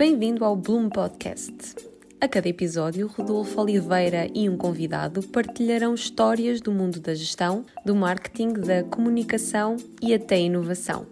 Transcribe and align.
Bem-vindo 0.00 0.46
ao 0.46 0.56
Bloom 0.56 0.88
Podcast. 0.88 1.76
A 2.18 2.26
cada 2.26 2.48
episódio, 2.48 3.06
Rodolfo 3.06 3.60
Oliveira 3.60 4.30
e 4.34 4.48
um 4.48 4.56
convidado 4.56 5.22
partilharão 5.22 5.94
histórias 5.94 6.62
do 6.62 6.72
mundo 6.72 6.98
da 7.00 7.14
gestão, 7.14 7.66
do 7.84 7.94
marketing, 7.94 8.54
da 8.54 8.82
comunicação 8.82 9.76
e 10.00 10.14
até 10.14 10.40
inovação. 10.40 11.06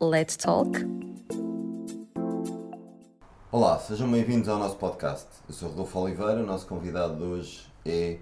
Let's 0.00 0.36
talk! 0.36 0.72
Olá, 3.52 3.78
sejam 3.78 4.10
bem-vindos 4.10 4.48
ao 4.48 4.58
nosso 4.58 4.74
podcast. 4.74 5.28
Eu 5.46 5.54
sou 5.54 5.68
Rodolfo 5.68 6.00
Oliveira, 6.00 6.42
o 6.42 6.46
nosso 6.46 6.66
convidado 6.66 7.14
de 7.14 7.22
hoje 7.22 7.72
é 7.86 8.18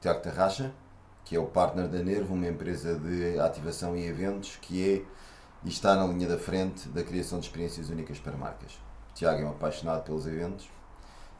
Tiago 0.00 0.22
Terracha, 0.22 0.72
que 1.26 1.36
é 1.36 1.38
o 1.38 1.44
partner 1.44 1.86
da 1.86 1.98
Nervo, 1.98 2.32
uma 2.32 2.48
empresa 2.48 2.98
de 2.98 3.38
ativação 3.38 3.94
e 3.94 4.06
eventos 4.06 4.56
que 4.62 4.90
é 4.90 5.02
e 5.66 5.68
está 5.68 5.94
na 5.96 6.06
linha 6.06 6.26
da 6.26 6.38
frente 6.38 6.88
da 6.88 7.02
criação 7.02 7.38
de 7.38 7.44
experiências 7.44 7.90
únicas 7.90 8.18
para 8.18 8.34
marcas. 8.34 8.87
Tiago 9.18 9.42
é 9.42 9.44
um 9.44 9.50
apaixonado 9.50 10.04
pelos 10.04 10.28
eventos 10.28 10.68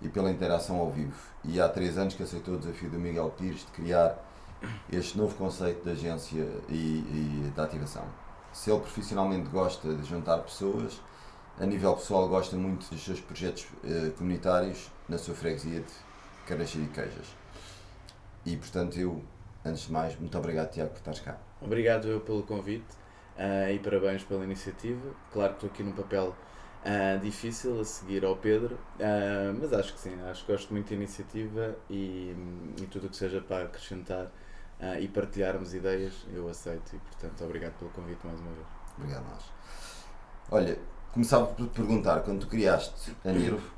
e 0.03 0.09
pela 0.09 0.33
interação 0.33 0.81
ao 0.81 0.91
vivo 0.91 1.17
e 1.45 1.61
há 1.61 1.69
três 1.69 1.97
anos 1.97 2.13
que 2.13 2.25
aceitou 2.25 2.55
o 2.55 2.59
desafio 2.59 2.91
do 2.91 2.99
Miguel 2.99 3.31
Pires 3.39 3.61
de 3.61 3.67
criar 3.67 4.19
este 4.93 5.17
novo 5.17 5.37
conceito 5.37 5.85
de 5.85 5.91
agência 5.93 6.45
e, 6.69 6.73
e 6.75 7.53
de 7.55 7.61
ativação. 7.61 8.05
Se 8.53 8.69
ele 8.69 8.81
profissionalmente 8.81 9.49
gosta 9.49 9.95
de 9.95 10.05
juntar 10.09 10.39
pessoas, 10.39 11.01
a 11.57 11.65
nível 11.65 11.95
pessoal 11.95 12.29
gosta 12.29 12.57
muito 12.57 12.91
dos 12.91 13.05
seus 13.05 13.21
projetos 13.21 13.69
eh, 13.85 14.11
comunitários 14.19 14.91
na 15.09 15.17
sua 15.17 15.37
freguesia 15.37 15.81
de 15.83 15.93
Caraxi 16.49 16.81
e 16.81 16.89
Queijas. 16.89 17.29
E 18.45 18.57
portanto 18.57 18.99
eu, 18.99 19.23
antes 19.65 19.83
de 19.83 19.93
mais, 19.93 20.19
muito 20.19 20.37
obrigado 20.37 20.73
Tiago 20.73 20.91
por 20.91 20.97
estares 20.97 21.21
cá. 21.21 21.39
Obrigado 21.63 22.09
eu 22.09 22.21
pelo 22.21 22.43
convite 22.43 22.93
uh, 23.37 23.71
e 23.71 23.79
parabéns 23.79 24.25
pela 24.25 24.43
iniciativa. 24.43 25.15
Claro 25.33 25.51
que 25.51 25.67
estou 25.67 25.71
aqui 25.71 25.85
num 25.85 25.93
papel 25.93 26.35
uh, 26.85 27.19
difícil 27.21 27.81
a 27.81 27.85
seguir 27.85 28.25
ao 28.25 28.37
Pedro, 28.37 28.75
uh, 28.75 29.59
mas 29.61 29.73
acho 29.73 29.95
que 29.95 30.01
sim, 30.01 30.15
acho 30.31 30.45
que 30.45 30.53
gosto 30.53 30.73
muito 30.73 30.89
da 30.89 30.95
iniciativa 30.95 31.77
e, 31.91 32.35
e 32.81 32.87
tudo 32.91 33.07
o 33.07 33.11
que 33.11 33.17
seja 33.17 33.41
para 33.41 33.65
acrescentar 33.65 34.31
e 35.01 35.09
partilharmos 35.09 35.75
ideias, 35.75 36.13
eu 36.33 36.49
aceito 36.49 36.95
e 36.95 36.99
portanto 37.01 37.45
obrigado 37.45 37.73
pelo 37.81 37.91
convite 37.91 38.25
mais 38.25 38.39
uma 38.39 38.53
vez. 38.53 38.67
Obrigado 38.97 39.27
a 39.27 39.31
nós. 39.31 39.45
Olha, 40.53 40.79
começava 41.13 41.47
por 41.47 41.67
te 41.67 41.75
perguntar, 41.75 42.21
quando 42.21 42.43
tu 42.43 42.47
criaste 42.47 43.13
a 43.25 43.33
Nervo, 43.33 43.73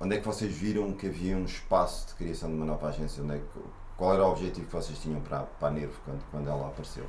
onde 0.00 0.16
é 0.16 0.18
que 0.18 0.26
vocês 0.26 0.52
viram 0.52 0.92
que 0.92 1.06
havia 1.06 1.36
um 1.36 1.44
espaço 1.44 2.08
de 2.08 2.14
criação 2.14 2.48
de 2.50 2.56
uma 2.56 2.66
nova 2.66 2.88
agência? 2.88 3.22
Onde 3.22 3.34
é 3.34 3.38
que, 3.38 3.60
qual 3.96 4.14
era 4.14 4.24
o 4.24 4.32
objetivo 4.32 4.66
que 4.66 4.72
vocês 4.72 4.98
tinham 4.98 5.20
para, 5.20 5.42
para 5.42 5.68
a 5.68 5.70
Nervo 5.70 5.96
quando, 6.04 6.24
quando 6.32 6.50
ela 6.50 6.66
apareceu? 6.66 7.06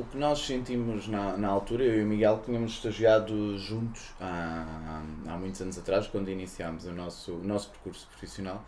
O 0.00 0.04
que 0.04 0.16
nós 0.16 0.46
sentimos 0.46 1.08
na, 1.08 1.36
na 1.36 1.48
altura, 1.48 1.84
eu 1.84 2.00
e 2.00 2.02
o 2.02 2.06
Miguel 2.06 2.40
tínhamos 2.42 2.72
estagiado 2.72 3.58
juntos 3.58 4.14
há, 4.18 5.02
há 5.28 5.36
muitos 5.36 5.60
anos 5.60 5.76
atrás, 5.76 6.06
quando 6.06 6.30
iniciámos 6.30 6.86
o 6.86 6.92
nosso, 6.92 7.34
o 7.34 7.44
nosso 7.44 7.68
percurso 7.68 8.08
profissional, 8.08 8.64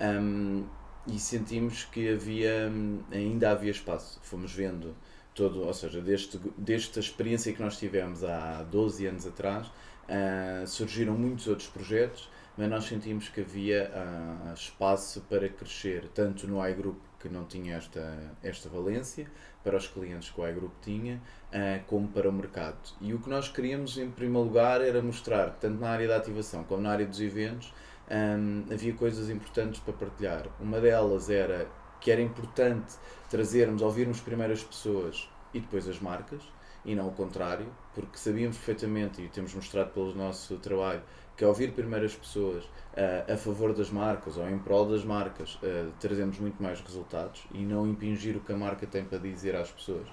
um, 0.00 0.64
e 1.08 1.18
sentimos 1.18 1.84
que 1.86 2.08
havia, 2.08 2.70
ainda 3.10 3.50
havia 3.50 3.72
espaço. 3.72 4.20
Fomos 4.22 4.52
vendo 4.52 4.94
todo, 5.34 5.64
ou 5.64 5.74
seja, 5.74 6.00
desde, 6.00 6.38
desde 6.56 6.96
a 6.96 7.02
experiência 7.02 7.52
que 7.52 7.60
nós 7.60 7.76
tivemos 7.76 8.22
há 8.22 8.62
12 8.70 9.06
anos 9.08 9.26
atrás, 9.26 9.66
uh, 9.66 10.64
surgiram 10.68 11.14
muitos 11.14 11.48
outros 11.48 11.68
projetos, 11.68 12.30
mas 12.56 12.70
nós 12.70 12.84
sentimos 12.84 13.28
que 13.28 13.40
havia 13.40 13.90
uh, 13.90 14.54
espaço 14.54 15.20
para 15.22 15.48
crescer, 15.48 16.08
tanto 16.14 16.46
no 16.46 16.64
iGroup, 16.64 16.96
que 17.20 17.28
não 17.28 17.44
tinha 17.44 17.76
esta, 17.76 18.32
esta 18.42 18.68
valência, 18.68 19.26
para 19.64 19.76
os 19.76 19.86
clientes 19.86 20.30
que 20.30 20.40
o 20.40 20.48
iGroup 20.48 20.72
tinha, 20.82 21.20
uh, 21.52 21.84
como 21.86 22.08
para 22.08 22.28
o 22.28 22.32
mercado. 22.32 22.78
E 23.00 23.12
o 23.14 23.18
que 23.18 23.28
nós 23.28 23.48
queríamos, 23.48 23.98
em 23.98 24.10
primeiro 24.10 24.46
lugar, 24.46 24.80
era 24.80 25.02
mostrar, 25.02 25.50
tanto 25.60 25.80
na 25.80 25.90
área 25.90 26.06
da 26.06 26.16
ativação 26.16 26.64
como 26.64 26.82
na 26.82 26.90
área 26.90 27.06
dos 27.06 27.20
eventos, 27.20 27.72
um, 28.10 28.72
havia 28.72 28.94
coisas 28.94 29.28
importantes 29.28 29.80
para 29.80 29.92
partilhar. 29.92 30.46
Uma 30.60 30.80
delas 30.80 31.28
era 31.28 31.68
que 32.00 32.10
era 32.10 32.20
importante 32.20 32.94
trazermos, 33.28 33.82
ouvirmos 33.82 34.20
primeiro 34.20 34.52
as 34.52 34.62
pessoas 34.62 35.28
e 35.52 35.60
depois 35.60 35.88
as 35.88 35.98
marcas, 35.98 36.42
e 36.84 36.94
não 36.94 37.08
o 37.08 37.12
contrário, 37.12 37.66
porque 37.94 38.16
sabíamos 38.16 38.56
perfeitamente 38.56 39.20
e 39.20 39.28
temos 39.28 39.52
mostrado 39.54 39.90
pelo 39.90 40.14
nosso 40.14 40.56
trabalho 40.58 41.02
que 41.36 41.44
ao 41.44 41.50
ouvir 41.50 41.72
primeiro 41.72 42.06
as 42.06 42.14
pessoas 42.14 42.64
uh, 42.64 43.32
a 43.32 43.36
favor 43.36 43.74
das 43.74 43.90
marcas 43.90 44.36
ou 44.36 44.48
em 44.48 44.58
prol 44.58 44.86
das 44.86 45.04
marcas, 45.04 45.56
uh, 45.56 45.92
trazemos 46.00 46.38
muito 46.38 46.62
mais 46.62 46.80
resultados 46.80 47.46
e 47.52 47.58
não 47.58 47.86
impingir 47.86 48.36
o 48.36 48.40
que 48.40 48.52
a 48.52 48.56
marca 48.56 48.86
tem 48.86 49.04
para 49.04 49.18
dizer 49.18 49.54
às 49.54 49.70
pessoas. 49.70 50.08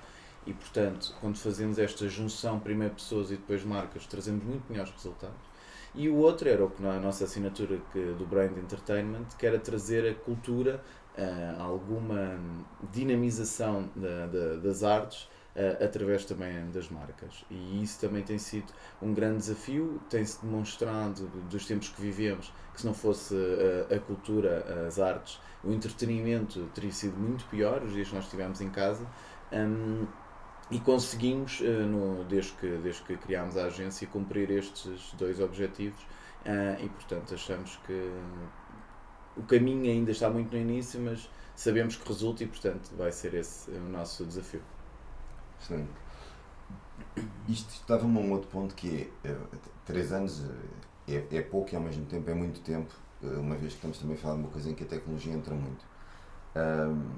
E 0.46 0.54
portanto, 0.54 1.16
quando 1.22 1.38
fazemos 1.38 1.80
esta 1.80 2.08
junção, 2.10 2.60
primeiro 2.60 2.96
pessoas 2.96 3.32
e 3.32 3.38
depois 3.38 3.64
marcas, 3.64 4.06
trazemos 4.06 4.44
muito 4.44 4.70
melhores 4.70 4.92
resultados. 4.92 5.54
E 5.96 6.10
o 6.10 6.16
outro 6.16 6.50
era 6.50 6.66
o 6.66 6.70
que 6.70 6.82
na 6.82 7.00
nossa 7.00 7.24
assinatura 7.24 7.80
que, 7.92 8.00
do 8.18 8.26
Brand 8.26 8.58
Entertainment, 8.58 9.28
que 9.38 9.46
era 9.46 9.60
trazer 9.60 10.10
a 10.10 10.14
cultura, 10.14 10.84
uh, 11.18 11.62
alguma 11.62 12.38
dinamização 12.92 13.90
da, 13.96 14.26
da, 14.26 14.56
das 14.58 14.84
artes 14.84 15.30
uh, 15.56 15.84
através 15.84 16.26
também 16.26 16.70
das 16.72 16.90
marcas. 16.90 17.46
E 17.50 17.82
isso 17.82 18.00
também 18.00 18.24
tem 18.24 18.38
sido 18.38 18.72
um 19.02 19.14
grande 19.14 19.38
desafio, 19.38 20.02
tem-se 20.10 20.42
demonstrado 20.42 21.28
dos 21.50 21.66
tempos 21.66 21.90
que 21.90 22.02
vivemos 22.02 22.52
que 22.74 22.82
se 22.82 22.86
não 22.86 22.94
fosse 22.94 23.36
a, 23.90 23.96
a 23.96 24.00
cultura, 24.00 24.86
as 24.88 25.00
artes, 25.00 25.40
o 25.64 25.72
entretenimento 25.72 26.70
teria 26.74 26.92
sido 26.92 27.18
muito 27.18 27.46
pior, 27.46 27.84
os 27.84 27.94
dias 27.94 28.10
que 28.10 28.16
nós 28.16 28.26
estivemos 28.26 28.60
em 28.62 28.70
casa. 28.70 29.06
Um, 29.52 30.08
e 30.72 30.80
conseguimos, 30.80 31.60
uh, 31.60 31.86
no, 31.86 32.24
desde, 32.26 32.54
que, 32.54 32.68
desde 32.78 33.04
que 33.04 33.16
criámos 33.18 33.58
a 33.58 33.66
agência, 33.66 34.08
cumprir 34.08 34.50
estes 34.50 35.14
dois 35.14 35.40
objetivos 35.40 36.02
uh, 36.02 36.84
e, 36.84 36.90
portanto, 36.90 37.34
achamos 37.34 37.78
que 37.86 38.12
o 39.38 39.44
caminho 39.44 39.90
ainda 39.90 40.12
está 40.12 40.30
muito 40.30 40.52
no 40.52 40.62
início, 40.62 41.00
mas 41.00 41.30
sabemos 41.56 41.96
que 41.96 42.08
resulta 42.08 42.44
e, 42.44 42.48
portanto, 42.48 42.92
vai 42.98 43.12
ser 43.12 43.34
esse 43.36 43.70
o 43.72 43.90
nosso 43.90 44.26
desafio. 44.26 44.62
Excelente. 45.64 45.92
Isto 47.48 47.70
estava-me 47.70 48.18
a 48.18 48.22
um 48.22 48.32
outro 48.32 48.50
ponto 48.50 48.76
que 48.76 49.10
é, 49.24 49.30
é 49.30 49.38
três 49.86 50.12
anos 50.12 50.44
é, 51.08 51.24
é 51.32 51.42
pouco 51.42 51.74
e 51.74 51.76
ao 51.76 51.82
mesmo 51.82 52.06
tempo 52.06 52.30
é 52.30 52.34
muito 52.34 52.60
tempo, 52.62 52.94
eh, 53.24 53.28
uma 53.28 53.56
vez 53.56 53.72
que 53.72 53.78
estamos 53.78 53.98
também 53.98 54.16
a 54.16 54.20
falar 54.20 54.36
de 54.36 54.42
uma 54.42 54.50
coisa 54.50 54.70
em 54.70 54.76
que 54.76 54.84
a 54.84 54.88
tecnologia 54.88 55.34
entra 55.34 55.54
muito. 55.54 55.86
Um, 56.56 57.12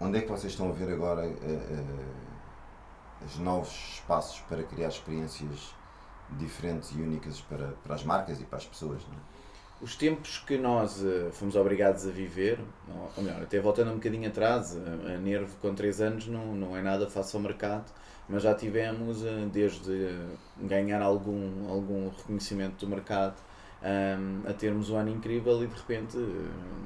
onde 0.00 0.18
é 0.18 0.20
que 0.20 0.28
vocês 0.28 0.52
estão 0.52 0.68
a 0.68 0.72
ver 0.72 0.92
agora 0.92 1.26
uh, 1.26 1.30
uh, 1.30 3.24
os 3.24 3.38
novos 3.38 3.70
espaços 3.94 4.40
para 4.42 4.62
criar 4.62 4.88
experiências 4.88 5.74
diferentes 6.38 6.90
e 6.92 7.00
únicas 7.00 7.40
para, 7.40 7.68
para 7.82 7.94
as 7.94 8.04
marcas 8.04 8.40
e 8.40 8.44
para 8.44 8.58
as 8.58 8.66
pessoas? 8.66 9.02
Não 9.08 9.14
é? 9.14 9.35
Os 9.80 9.94
tempos 9.94 10.38
que 10.38 10.56
nós 10.56 11.02
uh, 11.02 11.30
fomos 11.32 11.54
obrigados 11.54 12.06
a 12.06 12.10
viver, 12.10 12.58
ou 13.16 13.22
melhor, 13.22 13.42
até 13.42 13.60
voltando 13.60 13.90
um 13.90 13.94
bocadinho 13.94 14.28
atrás, 14.28 14.76
a, 14.76 15.14
a 15.14 15.18
Nervo 15.18 15.54
com 15.60 15.74
3 15.74 16.00
anos 16.00 16.26
não, 16.26 16.54
não 16.54 16.76
é 16.76 16.82
nada 16.82 17.08
face 17.08 17.36
ao 17.36 17.42
mercado, 17.42 17.92
mas 18.28 18.42
já 18.42 18.54
tivemos 18.54 19.22
uh, 19.22 19.46
desde 19.52 19.90
uh, 19.90 20.36
ganhar 20.58 21.02
algum, 21.02 21.68
algum 21.70 22.08
reconhecimento 22.08 22.86
do 22.86 22.90
mercado 22.90 23.36
um, 23.82 24.48
a 24.48 24.54
termos 24.54 24.88
um 24.88 24.96
ano 24.96 25.10
incrível 25.10 25.62
e 25.62 25.66
de 25.66 25.74
repente 25.74 26.16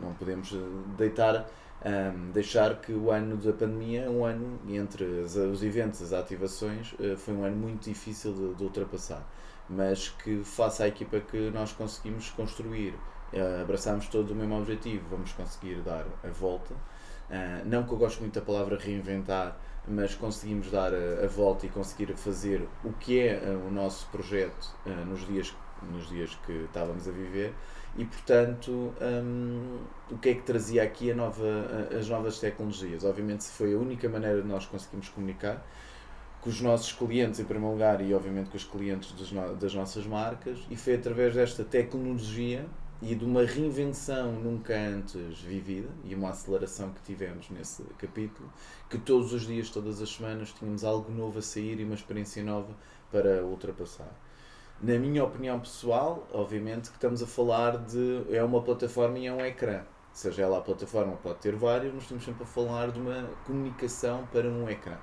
não 0.02 0.12
podemos 0.14 0.52
deitar, 0.98 1.48
um, 1.86 2.32
deixar 2.32 2.80
que 2.80 2.92
o 2.92 3.12
ano 3.12 3.36
da 3.36 3.52
pandemia, 3.52 4.10
um 4.10 4.24
ano 4.24 4.58
entre 4.68 5.04
os, 5.04 5.36
os 5.36 5.62
eventos, 5.62 6.02
as 6.02 6.12
ativações, 6.12 6.92
foi 7.18 7.34
um 7.34 7.44
ano 7.44 7.56
muito 7.56 7.88
difícil 7.88 8.34
de, 8.34 8.54
de 8.54 8.64
ultrapassar 8.64 9.24
mas 9.70 10.08
que 10.08 10.42
faça 10.42 10.84
a 10.84 10.88
equipa 10.88 11.20
que 11.20 11.50
nós 11.50 11.72
conseguimos 11.72 12.28
construir, 12.30 12.92
uh, 13.32 13.62
abraçamos 13.62 14.08
todo 14.08 14.32
o 14.32 14.34
mesmo 14.34 14.58
objetivo, 14.58 15.06
vamos 15.08 15.32
conseguir 15.32 15.76
dar 15.82 16.04
a 16.24 16.28
volta. 16.28 16.74
Uh, 16.74 17.64
não 17.64 17.84
que 17.84 17.92
eu 17.92 17.98
gosto 17.98 18.20
muito 18.20 18.34
da 18.34 18.44
palavra 18.44 18.76
reinventar, 18.76 19.56
mas 19.86 20.14
conseguimos 20.14 20.70
dar 20.70 20.92
a, 20.92 21.26
volta 21.28 21.66
e 21.66 21.68
conseguir 21.68 22.12
fazer 22.16 22.68
o 22.84 22.92
que 22.92 23.20
é 23.20 23.36
uh, 23.36 23.68
o 23.68 23.70
nosso 23.70 24.08
projeto 24.08 24.74
nos, 25.06 25.24
dias, 25.26 25.54
nos 25.90 26.08
dias 26.08 26.36
que 26.44 26.52
estávamos 26.64 27.08
a 27.08 27.12
viver. 27.12 27.54
E 27.96 28.04
portanto 28.04 28.92
um, 29.00 29.78
o 30.10 30.18
que 30.18 30.28
é 30.30 30.34
que 30.34 30.42
trazia 30.42 30.82
aqui 30.82 31.12
nova, 31.12 31.44
as 31.98 32.08
novas 32.08 32.38
tecnologias? 32.38 33.04
Obviamente 33.04 33.44
se 33.44 33.52
foi 33.52 33.74
a 33.74 33.76
única 33.76 34.08
maneira 34.08 34.42
de 34.42 34.46
nós 34.46 34.64
conseguirmos 34.66 35.08
comunicar 35.08 35.66
com 36.40 36.48
os 36.48 36.60
nossos 36.60 36.92
clientes 36.92 37.38
em 37.38 37.44
primeiro 37.44 37.72
lugar 37.72 38.00
e 38.00 38.14
obviamente 38.14 38.50
com 38.50 38.56
os 38.56 38.64
clientes 38.64 39.12
das 39.58 39.74
nossas 39.74 40.06
marcas 40.06 40.58
e 40.70 40.76
foi 40.76 40.94
através 40.94 41.34
desta 41.34 41.62
tecnologia 41.62 42.66
e 43.02 43.14
de 43.14 43.24
uma 43.24 43.44
reinvenção 43.44 44.32
nunca 44.32 44.74
antes 44.74 45.38
vivida 45.40 45.88
e 46.04 46.14
uma 46.14 46.30
aceleração 46.30 46.90
que 46.90 47.02
tivemos 47.02 47.48
nesse 47.50 47.82
capítulo 47.98 48.50
que 48.88 48.98
todos 48.98 49.32
os 49.32 49.46
dias, 49.46 49.68
todas 49.68 50.00
as 50.00 50.10
semanas 50.10 50.52
tínhamos 50.52 50.82
algo 50.82 51.12
novo 51.12 51.38
a 51.38 51.42
sair 51.42 51.78
e 51.78 51.84
uma 51.84 51.94
experiência 51.94 52.42
nova 52.42 52.74
para 53.10 53.44
ultrapassar. 53.44 54.10
Na 54.80 54.98
minha 54.98 55.22
opinião 55.22 55.60
pessoal, 55.60 56.26
obviamente 56.32 56.88
que 56.88 56.96
estamos 56.96 57.22
a 57.22 57.26
falar 57.26 57.76
de 57.76 58.24
é 58.30 58.42
uma 58.42 58.62
plataforma 58.62 59.18
e 59.18 59.26
é 59.26 59.32
um 59.32 59.44
ecrã. 59.44 59.82
Seja 60.10 60.42
ela 60.42 60.58
a 60.58 60.62
plataforma 60.62 61.16
pode 61.16 61.38
ter 61.38 61.54
várias, 61.54 61.92
mas 61.92 62.02
estamos 62.04 62.24
sempre 62.24 62.44
a 62.44 62.46
falar 62.46 62.90
de 62.90 62.98
uma 62.98 63.28
comunicação 63.44 64.26
para 64.32 64.48
um 64.48 64.68
ecrã 64.68 64.96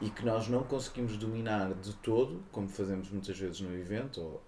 e 0.00 0.10
que 0.10 0.24
nós 0.24 0.48
não 0.48 0.62
conseguimos 0.62 1.16
dominar 1.16 1.74
de 1.74 1.94
todo, 1.96 2.42
como 2.52 2.68
fazemos 2.68 3.10
muitas 3.10 3.38
vezes 3.38 3.60
no 3.60 3.76
evento 3.76 4.20
ou 4.20 4.42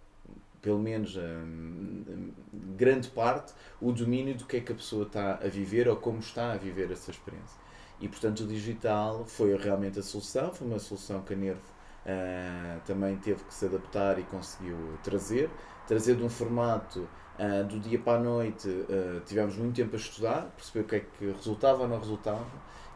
pelo 0.62 0.78
menos 0.78 1.16
hum, 1.16 2.32
grande 2.76 3.08
parte, 3.08 3.52
o 3.80 3.92
domínio 3.92 4.34
do 4.36 4.44
que 4.44 4.58
é 4.58 4.60
que 4.60 4.72
a 4.72 4.74
pessoa 4.74 5.04
está 5.06 5.34
a 5.34 5.48
viver 5.48 5.88
ou 5.88 5.96
como 5.96 6.18
está 6.18 6.52
a 6.52 6.56
viver 6.56 6.90
essa 6.90 7.10
experiência. 7.10 7.58
E 8.00 8.08
portanto 8.08 8.40
o 8.40 8.46
digital 8.46 9.24
foi 9.26 9.56
realmente 9.56 9.98
a 9.98 10.02
solução, 10.02 10.52
foi 10.52 10.66
uma 10.66 10.78
solução 10.78 11.22
que 11.22 11.34
a 11.34 11.36
Nervo 11.36 11.60
uh, 11.60 12.80
também 12.86 13.16
teve 13.16 13.42
que 13.44 13.52
se 13.52 13.66
adaptar 13.66 14.18
e 14.18 14.22
conseguiu 14.24 14.76
trazer. 15.02 15.50
Trazer 15.86 16.16
de 16.16 16.22
um 16.22 16.28
formato 16.28 17.08
uh, 17.38 17.64
do 17.64 17.78
dia 17.80 17.98
para 17.98 18.18
a 18.18 18.22
noite, 18.22 18.68
uh, 18.68 19.20
tivemos 19.26 19.56
muito 19.56 19.76
tempo 19.76 19.94
a 19.94 19.98
estudar, 19.98 20.42
perceber 20.56 20.80
o 20.80 20.88
que 20.88 20.96
é 20.96 21.00
que 21.00 21.32
resultava 21.32 21.82
ou 21.82 21.88
não 21.88 21.98
resultava 21.98 22.46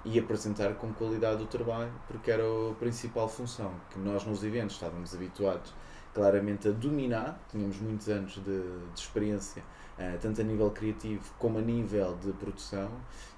e 0.05 0.19
apresentar 0.19 0.75
com 0.75 0.93
qualidade 0.93 1.43
o 1.43 1.47
trabalho, 1.47 1.93
porque 2.07 2.31
era 2.31 2.43
a 2.43 2.75
principal 2.75 3.29
função 3.29 3.73
que 3.91 3.99
nós 3.99 4.25
nos 4.25 4.45
eventos 4.45 4.75
estávamos 4.75 5.15
habituados 5.15 5.73
claramente 6.13 6.69
a 6.69 6.71
dominar, 6.71 7.41
tínhamos 7.51 7.81
muitos 7.81 8.09
anos 8.09 8.35
de, 8.35 8.43
de 8.43 9.01
experiência, 9.01 9.63
uh, 9.99 10.19
tanto 10.21 10.41
a 10.41 10.45
nível 10.45 10.71
criativo 10.71 11.35
como 11.39 11.59
a 11.59 11.63
nível 11.63 12.17
de 12.23 12.33
produção, 12.33 12.89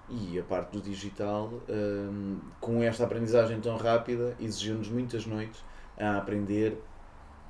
e 0.08 0.38
a 0.38 0.42
parte 0.42 0.72
do 0.72 0.80
digital, 0.80 1.50
um, 1.68 2.38
com 2.60 2.82
esta 2.82 3.04
aprendizagem 3.04 3.60
tão 3.60 3.76
rápida, 3.76 4.36
exigiu-nos 4.38 4.88
muitas 4.88 5.26
noites 5.26 5.64
a 5.98 6.18
aprender 6.18 6.80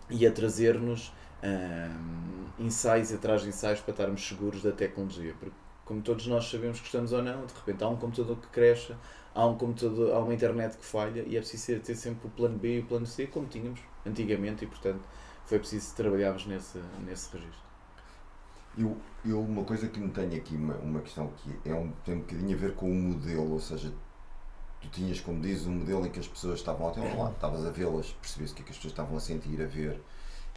e 0.09 0.27
a 0.27 0.33
trazer-nos 0.33 1.13
um, 1.43 2.65
ensaios 2.65 3.13
atrás 3.13 3.43
de 3.43 3.49
ensaios 3.49 3.81
para 3.81 3.91
estarmos 3.91 4.27
seguros 4.27 4.63
da 4.63 4.73
tecnologia. 4.73 5.35
Porque, 5.39 5.57
como 5.87 6.03
todos 6.03 6.27
nós 6.27 6.51
sabemos, 6.51 6.81
gostamos 6.81 7.13
ou 7.13 7.23
não, 7.23 7.47
de 7.47 7.55
repente 7.55 7.83
há 7.83 7.89
um 7.89 7.97
computador 7.97 8.37
que 8.37 8.49
cresce, 8.49 8.93
há, 9.33 9.47
um 9.47 9.57
computador, 9.57 10.13
há 10.13 10.19
uma 10.19 10.35
internet 10.35 10.77
que 10.77 10.85
falha 10.85 11.23
e 11.25 11.37
é 11.37 11.41
preciso 11.41 11.81
ter 11.81 11.95
sempre 11.95 12.27
o 12.27 12.31
plano 12.31 12.59
B 12.59 12.79
e 12.79 12.81
o 12.81 12.87
plano 12.87 13.07
C, 13.07 13.29
como 13.29 13.47
tínhamos 13.47 13.81
antigamente, 14.05 14.65
e 14.65 14.67
portanto 14.67 15.03
foi 15.47 15.61
preciso 15.61 15.95
trabalharmos 15.95 16.45
nesse, 16.45 16.79
nesse 17.05 17.33
registro. 17.33 17.65
Eu, 18.77 18.97
eu, 19.25 19.41
uma 19.41 19.65
coisa 19.65 19.89
que 19.89 20.01
me 20.01 20.11
tenho 20.11 20.37
aqui, 20.37 20.57
uma, 20.57 20.75
uma 20.75 21.01
questão 21.01 21.29
que 21.37 21.57
é 21.65 21.73
um, 21.73 21.91
tem 22.05 22.17
um 22.17 22.21
bocadinho 22.21 22.57
a 22.57 22.61
ver 22.61 22.75
com 22.75 22.91
o 22.91 22.95
modelo, 22.95 23.53
ou 23.53 23.61
seja, 23.61 23.93
tu 24.81 24.89
tinhas, 24.89 25.21
como 25.21 25.41
dizes, 25.41 25.67
um 25.67 25.77
modelo 25.77 26.05
em 26.05 26.11
que 26.11 26.19
as 26.19 26.27
pessoas 26.27 26.59
estavam 26.59 26.89
até 26.89 27.01
lá, 27.15 27.31
estavas 27.31 27.65
a 27.65 27.71
vê-las, 27.71 28.11
percebes 28.21 28.51
o 28.51 28.55
que 28.57 28.63
é 28.63 28.65
que 28.65 28.71
as 28.73 28.77
pessoas 28.77 28.93
estavam 28.93 29.17
a 29.17 29.21
sentir, 29.21 29.63
a 29.63 29.67
ver, 29.67 30.01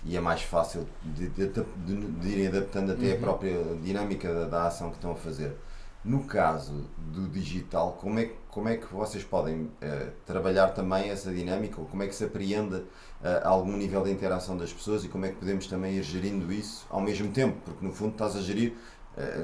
e 0.05 0.15
é 0.15 0.19
mais 0.19 0.41
fácil 0.41 0.87
de, 1.03 1.29
de, 1.29 1.47
de, 1.47 1.63
de 1.85 2.27
irem 2.29 2.47
adaptando 2.47 2.91
até 2.91 3.07
uhum. 3.07 3.13
a 3.13 3.17
própria 3.17 3.63
dinâmica 3.81 4.33
da, 4.33 4.45
da 4.45 4.67
ação 4.67 4.89
que 4.89 4.95
estão 4.95 5.11
a 5.11 5.15
fazer. 5.15 5.55
No 6.03 6.23
caso 6.23 6.85
do 6.97 7.27
digital, 7.27 7.97
como 7.99 8.19
é, 8.19 8.31
como 8.47 8.69
é 8.69 8.77
que 8.77 8.85
vocês 8.93 9.21
podem 9.21 9.63
uh, 9.63 10.11
trabalhar 10.25 10.69
também 10.69 11.09
essa 11.09 11.29
dinâmica, 11.29 11.81
ou 11.81 11.87
como 11.87 12.03
é 12.03 12.07
que 12.07 12.15
se 12.15 12.23
apreende 12.23 12.75
uh, 12.75 12.87
algum 13.43 13.75
nível 13.75 14.01
de 14.03 14.09
interação 14.09 14.55
das 14.55 14.71
pessoas 14.71 15.03
e 15.03 15.09
como 15.09 15.25
é 15.25 15.29
que 15.29 15.35
podemos 15.35 15.67
também 15.67 15.95
ir 15.95 16.03
gerindo 16.03 16.53
isso 16.53 16.87
ao 16.89 17.01
mesmo 17.01 17.29
tempo? 17.33 17.57
Porque 17.65 17.85
no 17.85 17.91
fundo 17.91 18.13
estás 18.13 18.37
a 18.37 18.41
gerir 18.41 18.75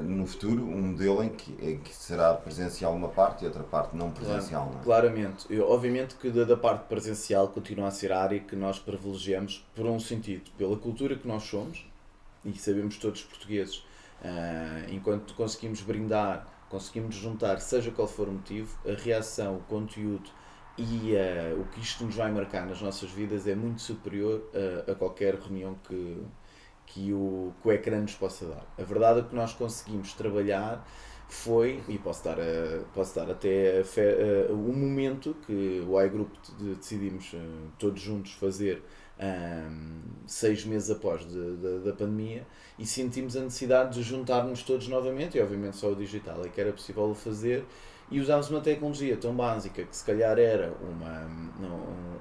no 0.04 0.26
futuro 0.26 0.64
um 0.64 0.82
modelo 0.82 1.22
em 1.22 1.30
que, 1.30 1.52
em 1.62 1.78
que 1.78 1.94
será 1.94 2.34
presencial 2.34 2.94
uma 2.94 3.10
parte 3.10 3.44
e 3.44 3.48
outra 3.48 3.64
parte 3.64 3.96
não 3.96 4.10
presencial. 4.10 4.64
Claro, 4.64 4.74
não 4.74 4.80
é? 4.80 4.84
Claramente. 4.84 5.46
Eu, 5.50 5.70
obviamente 5.70 6.16
que 6.16 6.30
da, 6.30 6.46
da 6.46 6.56
parte 6.56 6.88
presencial 6.88 7.50
continua 7.50 7.90
a 7.90 7.92
ser 7.92 8.14
a 8.14 8.22
área 8.22 8.40
que 8.40 8.56
nós 8.56 8.80
privilegiamos 8.80 9.66
por 9.76 9.86
um 9.86 10.00
sentido, 10.00 10.50
pela 10.58 10.78
cultura 10.78 11.16
que 11.18 11.28
nós 11.28 11.44
somos, 11.44 11.86
e 12.46 12.54
sabemos 12.58 12.98
todos 12.98 13.22
portugueses 13.24 13.84
Uh, 14.22 14.92
enquanto 14.92 15.36
conseguimos 15.36 15.82
brindar, 15.82 16.48
conseguimos 16.70 17.16
juntar, 17.16 17.60
seja 17.60 17.92
qual 17.92 18.08
for 18.08 18.28
o 18.28 18.32
motivo, 18.32 18.76
a 18.88 18.94
reação, 19.00 19.58
o 19.58 19.60
conteúdo 19.62 20.30
e 20.78 21.14
uh, 21.14 21.62
o 21.62 21.66
que 21.66 21.80
isto 21.80 22.04
nos 22.04 22.16
vai 22.16 22.32
marcar 22.32 22.66
nas 22.66 22.82
nossas 22.82 23.12
vidas 23.12 23.46
é 23.46 23.54
muito 23.54 23.82
superior 23.82 24.50
uh, 24.54 24.92
a 24.92 24.96
qualquer 24.96 25.36
reunião 25.36 25.76
que, 25.88 26.24
que, 26.86 27.12
o, 27.14 27.54
que 27.62 27.68
o 27.68 27.72
ecrã 27.72 28.00
nos 28.00 28.14
possa 28.16 28.46
dar. 28.46 28.66
A 28.78 28.84
verdade 28.84 29.20
é 29.20 29.24
que 29.24 29.36
nós 29.36 29.54
conseguimos 29.54 30.14
trabalhar 30.14 30.86
foi, 31.28 31.84
e 31.88 31.98
posso 31.98 32.24
dar, 32.24 32.40
a, 32.40 32.84
posso 32.94 33.16
dar 33.16 33.30
até 33.30 33.84
o 34.50 34.74
momento 34.74 35.36
que 35.46 35.84
o 35.88 36.02
iGroup 36.02 36.32
decidimos 36.78 37.34
todos 37.80 38.00
juntos 38.00 38.34
fazer 38.34 38.84
um, 39.20 40.02
seis 40.28 40.66
meses 40.66 40.90
após 40.92 41.26
de, 41.26 41.58
de, 41.58 41.80
da 41.80 41.94
pandemia 41.94 42.46
e 42.78 42.86
sentimos 42.86 43.36
a 43.38 43.42
necessidade 43.42 43.96
de 43.96 44.04
juntar-nos 44.04 44.64
todos 44.64 44.88
novamente, 44.88 45.38
e 45.38 45.42
obviamente 45.42 45.78
só 45.78 45.92
o 45.92 45.96
digital, 45.96 46.46
e 46.46 46.50
que 46.50 46.60
era 46.60 46.72
possível 46.72 47.14
fazer, 47.16 47.66
e 48.12 48.20
usámos 48.20 48.50
uma 48.50 48.62
tecnologia 48.62 49.18
tão 49.18 49.36
básica 49.36 49.84
que 49.84 49.96
se 49.96 50.06
calhar 50.06 50.38
era 50.38 50.72
uma, 50.82 51.26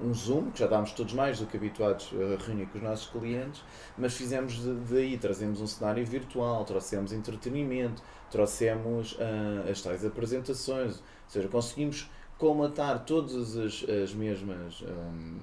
um, 0.03 0.13
Zoom, 0.13 0.51
que 0.51 0.59
já 0.59 0.65
estávamos 0.65 0.91
todos 0.93 1.13
mais 1.13 1.39
do 1.39 1.45
que 1.45 1.57
habituados 1.57 2.09
a 2.13 2.43
reunir 2.43 2.65
com 2.67 2.77
os 2.77 2.83
nossos 2.83 3.07
clientes, 3.07 3.61
mas 3.97 4.13
fizemos 4.13 4.59
daí, 4.89 5.17
trazemos 5.17 5.61
um 5.61 5.67
cenário 5.67 6.05
virtual, 6.05 6.65
trouxemos 6.65 7.13
entretenimento, 7.13 8.01
trouxemos 8.31 9.13
uh, 9.13 9.69
as 9.69 9.81
tais 9.81 10.03
apresentações, 10.03 10.95
ou 10.95 11.03
seja, 11.27 11.47
conseguimos 11.47 12.09
colmatar 12.37 13.05
todas 13.05 13.55
as, 13.55 13.85
as 13.87 14.13
mesmas 14.13 14.81
um, 14.81 15.39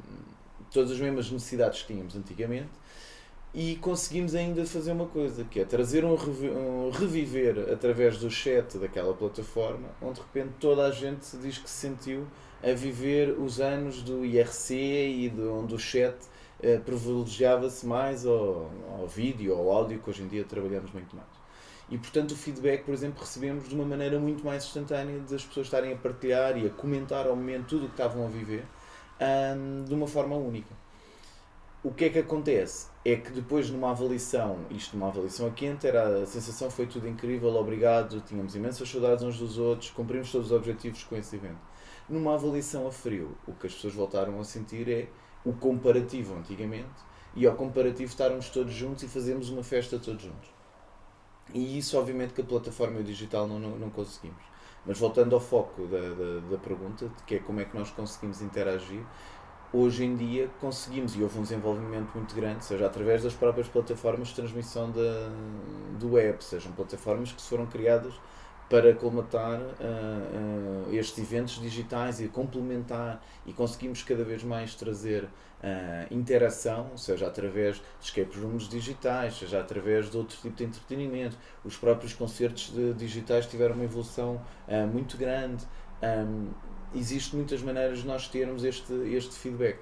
todas 0.73 0.91
as 0.91 0.99
mesmas 0.99 1.31
necessidades 1.31 1.83
que 1.83 1.93
tínhamos 1.93 2.17
antigamente 2.17 2.71
e 3.55 3.77
conseguimos 3.77 4.35
ainda 4.35 4.65
fazer 4.65 4.93
uma 4.93 5.07
coisa, 5.07 5.45
que 5.45 5.61
é 5.61 5.65
trazer 5.65 6.05
um, 6.05 6.15
um, 6.15 6.91
reviver 6.91 7.71
através 7.71 8.19
do 8.19 8.31
chat 8.31 8.79
daquela 8.79 9.13
plataforma, 9.13 9.89
onde 10.01 10.15
de 10.15 10.21
repente 10.21 10.55
toda 10.59 10.87
a 10.87 10.91
gente 10.91 11.37
diz 11.37 11.59
que 11.59 11.69
se 11.69 11.89
sentiu 11.89 12.27
a 12.63 12.73
viver 12.73 13.39
os 13.39 13.61
anos 13.61 14.03
do 14.03 14.25
IRC 14.25 14.75
e 14.75 15.29
de 15.29 15.43
onde 15.43 15.75
o 15.75 15.79
chat 15.79 16.17
eh, 16.63 16.79
privilegiava-se 16.79 17.85
mais 17.85 18.25
ao, 18.25 18.71
ao 18.99 19.07
vídeo, 19.07 19.55
ao 19.55 19.71
áudio, 19.71 19.99
que 19.99 20.09
hoje 20.09 20.23
em 20.23 20.29
dia 20.29 20.45
trabalhamos 20.45 20.91
muito 20.93 21.15
mais. 21.15 21.29
E 21.91 21.99
portanto 21.99 22.31
o 22.31 22.37
feedback, 22.37 22.85
por 22.85 22.95
exemplo, 22.95 23.21
recebemos 23.21 23.69
de 23.69 23.75
uma 23.75 23.85
maneira 23.85 24.19
muito 24.19 24.43
mais 24.45 24.65
instantânea 24.65 25.19
das 25.29 25.45
pessoas 25.45 25.67
estarem 25.67 25.93
a 25.93 25.97
partilhar 25.97 26.57
e 26.57 26.67
a 26.67 26.71
comentar 26.71 27.27
ao 27.27 27.37
momento 27.37 27.67
tudo 27.67 27.85
o 27.85 27.89
que 27.89 27.95
estavam 27.95 28.25
a 28.25 28.29
viver 28.29 28.65
um, 29.21 29.85
de 29.85 29.93
uma 29.93 30.07
forma 30.07 30.37
única. 30.37 30.82
O 31.85 31.93
que 31.93 32.05
é 32.05 32.11
que 32.11 32.19
acontece? 32.21 32.87
É 33.05 33.17
que 33.17 33.33
depois 33.33 33.69
numa 33.69 33.91
avaliação, 33.91 34.61
isto 34.71 34.97
numa 34.97 35.09
avaliação 35.09 35.49
a 35.49 35.51
quente, 35.51 35.85
era, 35.85 36.23
a 36.23 36.27
sensação 36.27 36.71
foi 36.71 36.87
tudo 36.87 37.09
incrível, 37.09 37.53
obrigado, 37.57 38.21
tínhamos 38.21 38.55
imensas 38.55 38.89
saudades 38.89 39.25
uns 39.25 39.37
dos 39.37 39.59
outros, 39.59 39.91
cumprimos 39.91 40.31
todos 40.31 40.53
os 40.53 40.57
objetivos 40.57 41.03
com 41.03 41.17
esse 41.17 41.35
evento. 41.35 41.59
Numa 42.09 42.35
avaliação 42.35 42.87
a 42.87 42.93
frio, 42.93 43.37
o 43.49 43.53
que 43.53 43.67
as 43.67 43.75
pessoas 43.75 43.95
voltaram 43.95 44.39
a 44.39 44.45
sentir 44.45 44.89
é 44.89 45.09
o 45.45 45.53
comparativo 45.53 46.37
antigamente 46.37 46.87
e 47.35 47.49
ao 47.49 47.57
comparativo 47.57 48.09
estarmos 48.09 48.49
todos 48.49 48.73
juntos 48.73 49.03
e 49.03 49.09
fazermos 49.09 49.51
uma 49.51 49.65
festa 49.65 49.99
todos 49.99 50.23
juntos. 50.23 50.51
E 51.53 51.77
isso 51.79 51.99
obviamente 51.99 52.33
que 52.33 52.43
a 52.43 52.45
plataforma 52.45 53.03
digital 53.03 53.49
não, 53.49 53.59
não, 53.59 53.77
não 53.77 53.91
conseguimos. 53.91 54.45
Mas 54.87 54.99
voltando 54.99 55.35
ao 55.35 55.41
foco 55.41 55.87
da, 55.87 56.01
da, 56.01 56.51
da, 56.51 56.59
pergunta, 56.59 57.11
que 57.27 57.37
é 57.37 57.39
como 57.39 57.61
é 57.61 57.65
que 57.65 57.77
nós 57.77 57.91
conseguimos 57.91 58.43
interagir, 58.43 59.05
hoje 59.73 60.05
em 60.05 60.15
dia 60.15 60.51
conseguimos, 60.61 61.17
e 61.17 61.23
houve 61.23 61.39
um 61.39 61.43
desenvolvimento 61.43 62.11
muito 62.15 62.35
grande, 62.35 62.65
seja 62.65 62.87
através 62.87 63.23
das 63.23 63.35
próprias 63.35 63.69
plataformas 63.69 64.29
de 64.29 64.35
transmissão 64.35 64.91
da, 64.91 65.31
do 65.99 66.13
web, 66.13 66.43
sejam 66.45 66.73
plataformas 66.73 67.33
que 67.33 67.43
foram 67.43 67.67
criadas 67.67 68.15
para 68.73 68.95
colmatar 68.95 69.61
uh, 69.61 70.89
uh, 70.89 70.95
estes 70.95 71.19
eventos 71.19 71.61
digitais 71.61 72.23
e 72.23 72.29
complementar 72.29 73.23
e 73.45 73.53
conseguimos 73.53 74.03
cada 74.03 74.25
vez 74.25 74.43
mais 74.43 74.75
trazer 74.75 75.25
uh, 75.25 75.29
interação, 76.11 76.97
seja 76.97 77.27
através 77.27 77.77
de 77.77 77.83
escape 78.01 78.39
rooms 78.41 78.67
digitais, 78.71 79.37
seja 79.37 79.61
através 79.61 80.11
de 80.11 80.17
outro 80.17 80.39
tipo 80.39 80.57
de 80.57 80.65
entretenimento. 80.65 81.37
Os 81.63 81.77
próprios 81.77 82.15
concertos 82.15 82.71
de, 82.71 82.95
digitais 82.95 83.45
tiveram 83.45 83.75
uma 83.75 83.85
evolução 83.85 84.41
muito 84.91 85.19
grande. 85.19 85.67
Um, 86.03 86.49
Existem 86.95 87.39
muitas 87.39 87.63
maneiras 87.63 88.01
de 88.01 88.07
nós 88.07 88.29
termos 88.29 88.65
este, 88.65 88.93
este 88.93 89.35
feedback, 89.35 89.79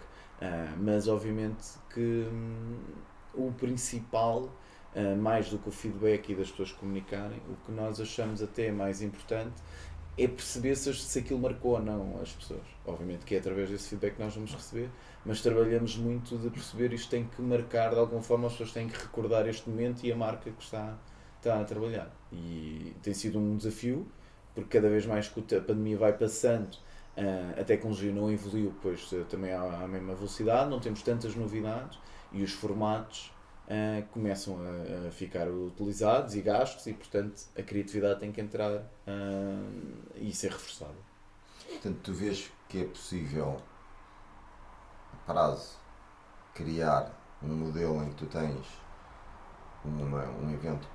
mas 0.78 1.08
obviamente 1.08 1.66
que 1.92 2.26
um, 2.32 2.78
o 3.34 3.52
principal 3.52 4.50
uh, 4.94 5.16
mais 5.16 5.50
do 5.50 5.58
que 5.58 5.68
o 5.68 5.72
feedback 5.72 6.30
e 6.30 6.34
das 6.34 6.50
pessoas 6.50 6.72
comunicarem, 6.72 7.40
o 7.48 7.56
que 7.64 7.72
nós 7.72 8.00
achamos 8.00 8.42
até 8.42 8.70
mais 8.70 9.02
importante 9.02 9.54
é 10.18 10.26
perceber 10.26 10.76
se, 10.76 10.92
se 10.94 11.18
aquilo 11.18 11.38
marcou 11.38 11.72
ou 11.72 11.80
não 11.80 12.20
as 12.20 12.32
pessoas. 12.32 12.66
Obviamente 12.84 13.24
que 13.24 13.34
é 13.34 13.38
através 13.38 13.70
desse 13.70 13.88
feedback 13.88 14.16
que 14.16 14.22
nós 14.22 14.34
vamos 14.34 14.52
receber, 14.52 14.90
mas 15.24 15.40
trabalhamos 15.40 15.96
muito 15.96 16.36
de 16.36 16.50
perceber 16.50 16.92
isto 16.92 17.10
tem 17.10 17.24
que 17.24 17.40
marcar 17.40 17.90
de 17.90 17.98
alguma 17.98 18.22
forma, 18.22 18.46
as 18.46 18.52
pessoas 18.52 18.72
têm 18.72 18.88
que 18.88 19.00
recordar 19.00 19.48
este 19.48 19.68
momento 19.68 20.04
e 20.04 20.12
a 20.12 20.16
marca 20.16 20.50
que 20.50 20.62
está, 20.62 20.98
está 21.38 21.60
a 21.60 21.64
trabalhar. 21.64 22.10
E 22.32 22.94
tem 23.02 23.14
sido 23.14 23.38
um 23.38 23.56
desafio, 23.56 24.06
porque 24.54 24.78
cada 24.78 24.88
vez 24.90 25.06
mais 25.06 25.28
que 25.28 25.40
a 25.54 25.60
pandemia 25.60 25.96
vai 25.96 26.12
passando, 26.12 26.76
a 27.60 27.64
tecnologia 27.64 28.12
não 28.12 28.30
evoluiu 28.30 28.72
pois 28.80 29.10
também 29.28 29.52
à, 29.52 29.82
à 29.82 29.88
mesma 29.88 30.14
velocidade, 30.14 30.70
não 30.70 30.80
temos 30.80 31.02
tantas 31.02 31.34
novidades 31.34 31.98
e 32.32 32.42
os 32.42 32.52
formatos 32.52 33.32
uh, 33.70 34.06
começam 34.08 34.58
a, 34.60 35.08
a, 35.08 35.10
ficar 35.10 35.48
utilizados 35.48 36.34
e 36.34 36.42
gastos 36.42 36.86
e, 36.86 36.92
portanto, 36.92 37.42
a 37.56 37.62
criatividade 37.62 38.20
tem 38.20 38.32
que 38.32 38.40
entrar 38.40 38.72
uh, 38.72 40.12
e 40.16 40.32
ser 40.32 40.50
reforçada. 40.50 40.94
Portanto, 41.68 41.98
tu 42.02 42.12
vês 42.12 42.50
que 42.68 42.82
é 42.82 42.84
possível, 42.84 43.60
a 45.12 45.32
prazo, 45.32 45.78
criar 46.54 47.12
um 47.42 47.54
modelo 47.54 48.02
em 48.02 48.10
que 48.10 48.16
tu 48.16 48.26
tens 48.26 48.66
uma, 49.84 50.24
um 50.24 50.52
evento, 50.52 50.86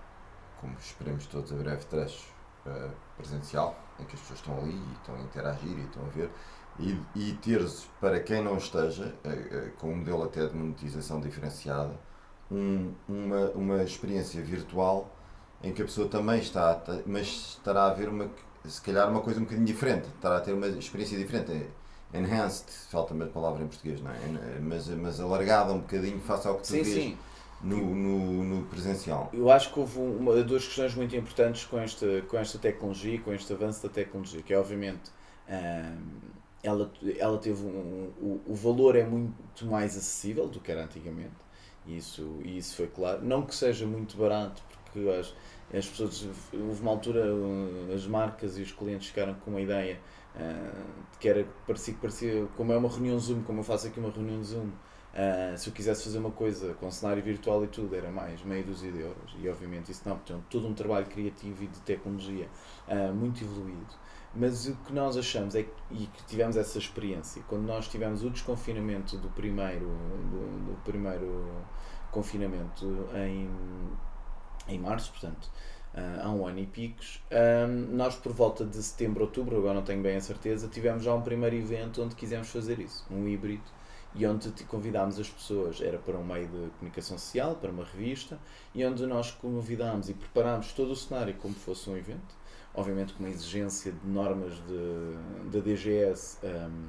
como 0.60 0.74
esperemos 0.78 1.26
todos 1.28 1.52
a 1.52 1.56
breve 1.56 1.86
trecho, 1.86 2.32
uh, 2.66 2.92
presencial, 3.18 3.80
em 4.00 4.06
que 4.06 4.16
as 4.16 4.22
pessoas 4.22 4.40
estão 4.40 4.58
ali 4.58 4.76
e 4.76 4.94
estão 4.94 5.16
a 5.16 5.20
interagir 5.20 5.78
e 5.78 5.84
estão 5.84 6.04
a 6.04 6.10
ver, 6.10 6.30
e, 6.80 7.00
e 7.16 7.34
teres, 7.42 7.88
para 8.02 8.20
quem 8.20 8.44
não 8.44 8.58
esteja, 8.58 9.16
uh, 9.24 9.30
uh, 9.30 9.72
com 9.78 9.94
um 9.94 9.98
modelo 9.98 10.24
até 10.24 10.46
de 10.46 10.56
monetização 10.56 11.22
diferenciada, 11.22 11.98
um, 12.52 12.94
uma, 13.08 13.50
uma 13.52 13.84
experiência 13.84 14.42
virtual 14.42 15.10
em 15.64 15.74
que 15.74 15.82
a 15.82 15.86
pessoa 15.86 16.08
também 16.08 16.40
está, 16.40 16.82
mas 17.06 17.58
estará 17.58 17.86
a 17.86 17.94
ver 17.94 18.10
uma, 18.10 18.30
se 18.66 18.82
calhar 18.82 19.10
uma 19.10 19.22
coisa 19.22 19.40
um 19.40 19.44
bocadinho 19.44 19.66
diferente, 19.66 20.08
estará 20.08 20.38
a 20.38 20.42
ter 20.42 20.54
uma 20.54 20.68
experiência 20.68 21.18
diferente 21.18 21.68
enhanced, 22.14 22.70
falta-me 22.90 23.24
a 23.24 23.28
palavra 23.28 23.64
em 23.64 23.68
português, 23.68 24.02
não 24.02 24.12
é? 24.12 24.60
Mas, 24.62 24.88
mas 24.88 25.20
alargada 25.20 25.74
um 25.74 25.80
bocadinho 25.80 26.20
face 26.20 26.48
ao 26.48 26.56
que 26.56 26.62
tu 26.62 26.68
sim, 26.68 26.84
vês 26.84 26.88
sim. 26.88 27.18
No, 27.62 27.96
no, 27.96 28.44
no, 28.44 28.66
presencial. 28.68 29.30
Eu 29.34 29.50
acho 29.50 29.74
que 29.74 29.80
houve 29.80 29.98
uma, 29.98 30.44
duas 30.44 30.66
questões 30.66 30.94
muito 30.94 31.16
importantes 31.16 31.66
com 31.66 31.80
esta, 31.80 32.22
com 32.24 32.38
esta 32.38 32.60
tecnologia, 32.60 33.20
com 33.22 33.34
este 33.34 33.52
avanço 33.52 33.82
da 33.82 33.90
tecnologia, 33.92 34.42
que 34.44 34.54
é 34.54 34.60
obviamente 34.60 35.10
hum, 35.50 36.36
ela, 36.66 36.92
ela 37.18 37.38
teve 37.38 37.64
um, 37.64 38.12
o, 38.20 38.42
o 38.48 38.56
valor 38.56 38.96
é 38.96 39.04
muito 39.04 39.66
mais 39.66 39.96
acessível 39.96 40.48
do 40.48 40.60
que 40.60 40.72
era 40.72 40.84
antigamente, 40.84 41.36
isso, 41.88 42.40
isso 42.44 42.76
foi 42.76 42.88
claro. 42.88 43.24
Não 43.24 43.44
que 43.44 43.54
seja 43.54 43.86
muito 43.86 44.18
barato, 44.18 44.62
porque 44.84 45.08
as, 45.10 45.34
as 45.74 45.88
pessoas, 45.88 46.28
houve 46.52 46.82
uma 46.82 46.92
altura, 46.92 47.24
as 47.94 48.08
marcas 48.08 48.58
e 48.58 48.62
os 48.62 48.72
clientes 48.72 49.08
ficaram 49.08 49.36
com 49.36 49.52
uma 49.52 49.62
ideia 49.62 50.00
uh, 50.36 51.04
que 51.20 51.30
era, 51.30 51.46
parecia, 51.68 51.94
parecia, 52.02 52.48
como 52.58 52.74
é 52.74 52.78
uma 52.78 52.90
reunião 52.90 53.20
Zoom, 53.20 53.44
como 53.44 53.60
eu 53.60 53.64
faço 53.64 53.88
aqui 53.88 54.00
uma 54.00 54.10
reunião 54.10 54.44
Zoom, 54.44 54.70
uh, 55.16 55.58
se 55.58 55.70
eu 55.70 55.74
quisesse 55.74 56.04
fazer 56.04 56.18
uma 56.20 56.32
coisa 56.32 56.74
com 56.76 56.92
cenário 56.92 57.24
virtual 57.24 57.64
e 57.64 57.68
tudo, 57.68 57.96
era 57.96 58.12
mais 58.12 58.42
meia 58.44 58.64
dúzia 58.64 58.92
de 58.92 59.00
euros. 59.00 59.36
E 59.40 59.50
obviamente 59.50 59.92
isso 59.92 60.02
não, 60.06 60.18
portanto, 60.18 60.44
todo 60.50 60.68
um 60.68 60.74
trabalho 60.74 61.06
criativo 61.06 61.64
e 61.64 61.68
de 61.68 61.80
tecnologia 61.80 62.48
uh, 62.88 63.14
muito 63.14 63.44
evoluído. 63.44 64.06
Mas 64.36 64.68
o 64.68 64.76
que 64.76 64.92
nós 64.92 65.16
achamos 65.16 65.56
é 65.56 65.64
que, 65.64 65.72
e 65.92 66.08
que 66.08 66.24
tivemos 66.26 66.58
essa 66.58 66.78
experiência, 66.78 67.42
quando 67.48 67.64
nós 67.64 67.88
tivemos 67.88 68.22
o 68.22 68.30
desconfinamento 68.30 69.18
do 69.18 69.30
primeiro, 69.30 69.86
do, 69.86 70.74
do 70.74 70.84
primeiro 70.84 71.50
confinamento 72.12 73.08
em, 73.14 73.50
em 74.68 74.78
março, 74.78 75.12
portanto, 75.12 75.50
uh, 75.94 76.22
há 76.22 76.30
um 76.30 76.46
ano 76.46 76.60
e 76.60 76.66
picos. 76.66 77.24
Um, 77.32 77.96
nós, 77.96 78.16
por 78.16 78.34
volta 78.34 78.66
de 78.66 78.76
setembro, 78.84 79.24
outubro, 79.24 79.58
agora 79.58 79.76
não 79.76 79.84
tenho 79.84 80.02
bem 80.02 80.18
a 80.18 80.22
certeza, 80.22 80.68
tivemos 80.68 81.04
já 81.04 81.14
um 81.14 81.22
primeiro 81.22 81.56
evento 81.56 82.04
onde 82.04 82.16
quisemos 82.16 82.50
fazer 82.50 82.80
isso, 82.80 83.06
um 83.10 83.26
híbrido, 83.28 83.64
e 84.16 84.26
onde 84.26 84.50
convidámos 84.64 85.20
as 85.20 85.30
pessoas, 85.30 85.82
era 85.82 85.98
para 85.98 86.18
um 86.18 86.24
meio 86.24 86.48
de 86.48 86.70
comunicação 86.80 87.18
social, 87.18 87.56
para 87.56 87.70
uma 87.70 87.84
revista, 87.84 88.40
e 88.74 88.86
onde 88.86 89.06
nós 89.06 89.32
convidámos 89.32 90.10
e 90.10 90.14
preparámos 90.14 90.72
todo 90.72 90.92
o 90.92 90.96
cenário 90.96 91.34
como 91.36 91.54
fosse 91.54 91.90
um 91.90 91.98
evento, 91.98 92.36
obviamente 92.74 93.14
com 93.14 93.24
uma 93.24 93.30
exigência 93.30 93.92
de 93.92 94.08
normas 94.08 94.54
da 95.52 95.60
DGS. 95.60 96.38
Um, 96.44 96.88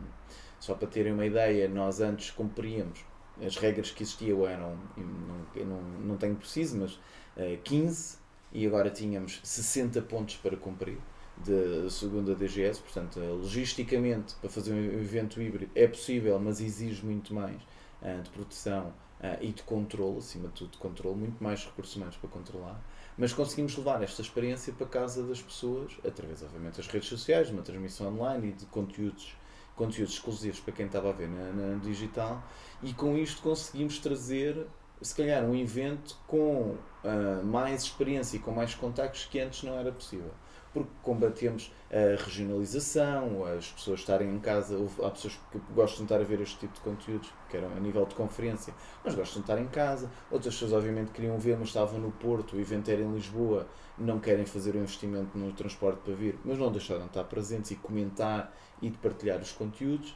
só 0.60 0.74
para 0.74 0.88
terem 0.88 1.12
uma 1.12 1.26
ideia, 1.26 1.68
nós 1.68 2.00
antes 2.00 2.30
cumpríamos 2.30 3.04
as 3.44 3.56
regras 3.56 3.90
que 3.90 4.02
existiam 4.02 4.46
eram, 4.46 4.78
não, 4.96 5.66
não, 5.66 5.82
não 5.82 6.16
tenho 6.16 6.34
preciso, 6.36 6.78
mas 6.78 6.92
uh, 6.92 7.00
eh, 7.36 7.58
15 7.62 8.18
e 8.52 8.66
agora 8.66 8.88
tínhamos 8.88 9.40
60 9.42 10.00
pontos 10.02 10.36
para 10.36 10.56
cumprir 10.56 10.98
de 11.44 11.90
segunda 11.90 12.34
DGS, 12.34 12.80
portanto, 12.80 13.20
logisticamente, 13.20 14.34
para 14.36 14.48
fazer 14.48 14.72
um 14.72 14.78
evento 14.78 15.40
híbrido 15.40 15.70
é 15.74 15.86
possível, 15.86 16.38
mas 16.38 16.60
exige 16.60 17.04
muito 17.04 17.34
mais 17.34 17.56
uh, 18.02 18.22
de 18.22 18.30
proteção 18.30 18.92
uh, 19.20 19.36
e 19.40 19.52
de 19.52 19.62
controle, 19.62 20.18
acima 20.18 20.48
de 20.48 20.54
tudo, 20.54 20.70
de 20.70 20.78
controle, 20.78 21.16
muito 21.16 21.42
mais 21.42 21.64
recursos 21.64 21.94
humanos 21.96 22.16
para 22.16 22.30
controlar. 22.30 22.80
Mas 23.18 23.32
conseguimos 23.32 23.76
levar 23.76 24.02
esta 24.02 24.22
experiência 24.22 24.72
para 24.72 24.86
casa 24.86 25.22
das 25.22 25.40
pessoas, 25.40 25.92
através, 26.06 26.42
obviamente, 26.42 26.76
das 26.76 26.86
redes 26.86 27.08
sociais, 27.08 27.50
uma 27.50 27.62
transmissão 27.62 28.08
online 28.14 28.48
e 28.48 28.52
de 28.52 28.66
conteúdos, 28.66 29.36
conteúdos 29.74 30.14
exclusivos 30.14 30.60
para 30.60 30.72
quem 30.72 30.86
estava 30.86 31.10
a 31.10 31.12
ver 31.12 31.28
na, 31.28 31.52
na 31.52 31.78
digital, 31.78 32.42
e 32.82 32.92
com 32.92 33.16
isto 33.16 33.42
conseguimos 33.42 33.98
trazer 33.98 34.66
se 35.00 35.14
calhar 35.14 35.44
um 35.44 35.54
evento 35.54 36.16
com 36.26 36.74
uh, 37.04 37.44
mais 37.44 37.82
experiência 37.82 38.36
e 38.36 38.40
com 38.40 38.50
mais 38.50 38.74
contactos 38.74 39.26
que 39.26 39.38
antes 39.38 39.62
não 39.62 39.78
era 39.78 39.92
possível. 39.92 40.30
Porque 40.72 40.90
combatemos 41.02 41.72
a 41.90 42.22
regionalização, 42.22 43.46
as 43.46 43.70
pessoas 43.70 44.00
estarem 44.00 44.28
em 44.28 44.38
casa, 44.38 44.76
há 45.02 45.10
pessoas 45.10 45.38
que 45.50 45.58
gostam 45.74 45.98
de 45.98 46.12
estar 46.12 46.20
a 46.20 46.24
ver 46.24 46.40
este 46.42 46.58
tipo 46.58 46.74
de 46.74 46.80
conteúdos, 46.80 47.32
que 47.48 47.56
eram 47.56 47.68
a 47.74 47.80
nível 47.80 48.04
de 48.04 48.14
conferência, 48.14 48.74
mas 49.02 49.14
gostam 49.14 49.42
de 49.42 49.50
estar 49.50 49.58
em 49.58 49.68
casa. 49.68 50.10
Outras 50.30 50.54
pessoas, 50.54 50.74
obviamente, 50.74 51.12
queriam 51.12 51.38
ver, 51.38 51.56
mas 51.58 51.68
estavam 51.68 51.98
no 51.98 52.12
Porto, 52.12 52.56
o 52.56 52.60
evento 52.60 52.90
era 52.90 53.00
em 53.00 53.10
Lisboa, 53.10 53.66
não 53.96 54.20
querem 54.20 54.44
fazer 54.44 54.74
o 54.74 54.78
investimento 54.78 55.38
no 55.38 55.50
transporte 55.52 56.00
para 56.04 56.14
vir, 56.14 56.38
mas 56.44 56.58
não 56.58 56.70
deixaram 56.70 57.02
de 57.02 57.08
estar 57.08 57.24
presentes 57.24 57.70
e 57.70 57.76
comentar 57.76 58.54
e 58.82 58.90
de 58.90 58.98
partilhar 58.98 59.40
os 59.40 59.52
conteúdos. 59.52 60.14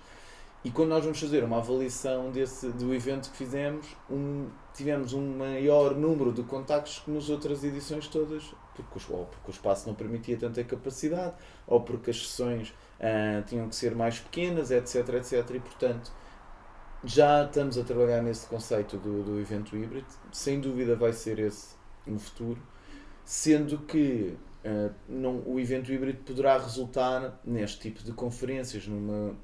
E 0.62 0.70
quando 0.70 0.90
nós 0.90 1.02
vamos 1.02 1.18
fazer 1.18 1.42
uma 1.42 1.56
avaliação 1.56 2.30
desse, 2.30 2.68
do 2.72 2.92
evento 2.92 3.30
que 3.30 3.36
fizemos, 3.38 3.86
um, 4.10 4.46
tivemos 4.74 5.14
um 5.14 5.38
maior 5.38 5.94
número 5.94 6.32
de 6.32 6.42
contactos 6.42 6.98
que 6.98 7.10
nas 7.10 7.30
outras 7.30 7.64
edições 7.64 8.06
todas, 8.08 8.54
porque, 8.74 9.00
ou 9.10 9.24
porque 9.24 9.50
o 9.50 9.52
espaço 9.52 9.88
não 9.88 9.94
permitia 9.94 10.36
tanta 10.36 10.62
capacidade, 10.62 11.34
ou 11.66 11.80
porque 11.80 12.10
as 12.10 12.28
sessões 12.28 12.74
uh, 12.98 13.42
tinham 13.46 13.68
que 13.70 13.74
ser 13.74 13.94
mais 13.94 14.18
pequenas, 14.18 14.70
etc, 14.70 15.08
etc. 15.14 15.50
E 15.54 15.60
portanto, 15.60 16.12
já 17.02 17.44
estamos 17.44 17.78
a 17.78 17.82
trabalhar 17.82 18.22
nesse 18.22 18.46
conceito 18.46 18.98
do, 18.98 19.22
do 19.22 19.40
evento 19.40 19.74
híbrido. 19.74 20.06
Sem 20.30 20.60
dúvida 20.60 20.94
vai 20.94 21.14
ser 21.14 21.38
esse 21.38 21.74
no 22.06 22.18
futuro, 22.18 22.60
sendo 23.24 23.78
que 23.78 24.36
uh, 24.64 24.94
não, 25.08 25.42
o 25.46 25.58
evento 25.58 25.90
híbrido 25.90 26.22
poderá 26.22 26.58
resultar 26.58 27.40
neste 27.44 27.80
tipo 27.80 28.02
de 28.02 28.12
conferências, 28.12 28.86
numa 28.86 29.34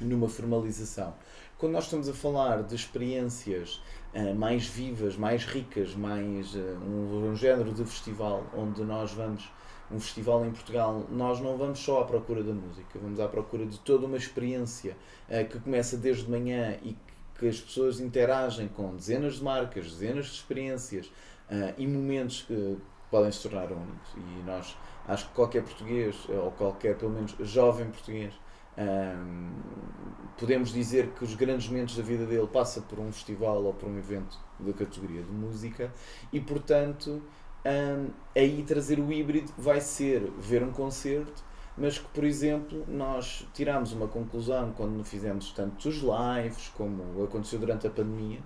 numa 0.00 0.28
formalização. 0.28 1.14
Quando 1.58 1.72
nós 1.72 1.84
estamos 1.84 2.08
a 2.08 2.12
falar 2.12 2.62
de 2.62 2.74
experiências 2.76 3.82
uh, 4.14 4.34
mais 4.34 4.66
vivas, 4.66 5.16
mais 5.16 5.44
ricas, 5.44 5.94
mais 5.94 6.54
uh, 6.54 6.58
um, 6.58 7.30
um, 7.30 7.34
género 7.34 7.72
de 7.72 7.84
festival 7.84 8.44
onde 8.56 8.82
nós 8.84 9.12
vamos, 9.12 9.50
um 9.90 9.98
festival 9.98 10.46
em 10.46 10.52
Portugal, 10.52 11.04
nós 11.10 11.40
não 11.40 11.56
vamos 11.56 11.80
só 11.80 12.02
à 12.02 12.04
procura 12.04 12.44
da 12.44 12.52
música, 12.52 12.98
vamos 13.02 13.18
à 13.18 13.26
procura 13.26 13.66
de 13.66 13.76
toda 13.80 14.06
uma 14.06 14.16
experiência 14.16 14.96
uh, 15.28 15.48
que 15.48 15.58
começa 15.58 15.96
desde 15.96 16.30
manhã 16.30 16.78
e 16.82 16.96
que 17.36 17.48
as 17.48 17.60
pessoas 17.60 17.98
interagem 17.98 18.68
com 18.68 18.94
dezenas 18.94 19.36
de 19.36 19.44
marcas, 19.44 19.92
dezenas 19.92 20.26
de 20.26 20.32
experiências 20.32 21.10
e 21.78 21.86
momentos 21.86 22.42
que 22.42 22.76
podem 23.12 23.30
se 23.30 23.48
tornar 23.48 23.70
únicos. 23.70 24.12
E 24.16 24.42
nós, 24.44 24.76
acho 25.06 25.28
que 25.28 25.34
qualquer 25.34 25.62
português, 25.62 26.16
ou 26.28 26.50
qualquer, 26.50 26.98
pelo 26.98 27.12
menos, 27.12 27.36
jovem 27.38 27.86
português, 27.86 28.34
um, 28.78 29.50
podemos 30.38 30.72
dizer 30.72 31.08
que 31.08 31.24
os 31.24 31.34
grandes 31.34 31.68
momentos 31.68 31.96
da 31.96 32.02
vida 32.02 32.24
dele 32.24 32.46
passa 32.46 32.80
por 32.80 33.00
um 33.00 33.10
festival 33.12 33.64
ou 33.64 33.74
por 33.74 33.88
um 33.88 33.98
evento 33.98 34.38
da 34.58 34.72
categoria 34.72 35.22
de 35.22 35.30
música 35.30 35.92
e 36.32 36.40
portanto 36.40 37.20
um, 37.66 38.10
aí 38.36 38.62
trazer 38.62 39.00
o 39.00 39.12
híbrido 39.12 39.52
vai 39.58 39.80
ser 39.80 40.22
ver 40.38 40.62
um 40.62 40.70
concerto 40.70 41.42
mas 41.76 41.98
que 41.98 42.08
por 42.08 42.24
exemplo 42.24 42.84
nós 42.86 43.46
tiramos 43.52 43.92
uma 43.92 44.06
conclusão 44.06 44.72
quando 44.76 45.04
fizemos 45.04 45.50
tanto 45.50 45.88
os 45.88 45.96
lives 45.96 46.68
como 46.76 47.24
aconteceu 47.24 47.58
durante 47.58 47.88
a 47.88 47.90
pandemia 47.90 48.40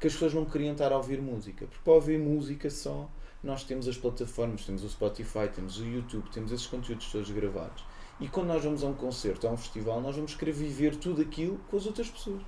que 0.00 0.08
as 0.08 0.12
pessoas 0.12 0.34
não 0.34 0.44
queriam 0.44 0.72
estar 0.72 0.92
a 0.92 0.96
ouvir 0.96 1.22
música 1.22 1.66
porque 1.66 1.82
para 1.84 1.92
ouvir 1.92 2.18
música 2.18 2.68
só 2.68 3.08
nós 3.42 3.62
temos 3.62 3.86
as 3.86 3.96
plataformas, 3.96 4.64
temos 4.64 4.82
o 4.82 4.88
Spotify, 4.88 5.48
temos 5.54 5.78
o 5.78 5.84
YouTube, 5.84 6.28
temos 6.30 6.50
esses 6.50 6.66
conteúdos 6.66 7.12
todos 7.12 7.30
gravados 7.30 7.84
e 8.18 8.28
quando 8.28 8.48
nós 8.48 8.64
vamos 8.64 8.82
a 8.82 8.86
um 8.86 8.94
concerto, 8.94 9.46
a 9.46 9.50
um 9.50 9.56
festival, 9.56 10.00
nós 10.00 10.16
vamos 10.16 10.34
querer 10.34 10.52
viver 10.52 10.96
tudo 10.96 11.20
aquilo 11.20 11.58
com 11.70 11.76
as 11.76 11.86
outras 11.86 12.08
pessoas. 12.08 12.42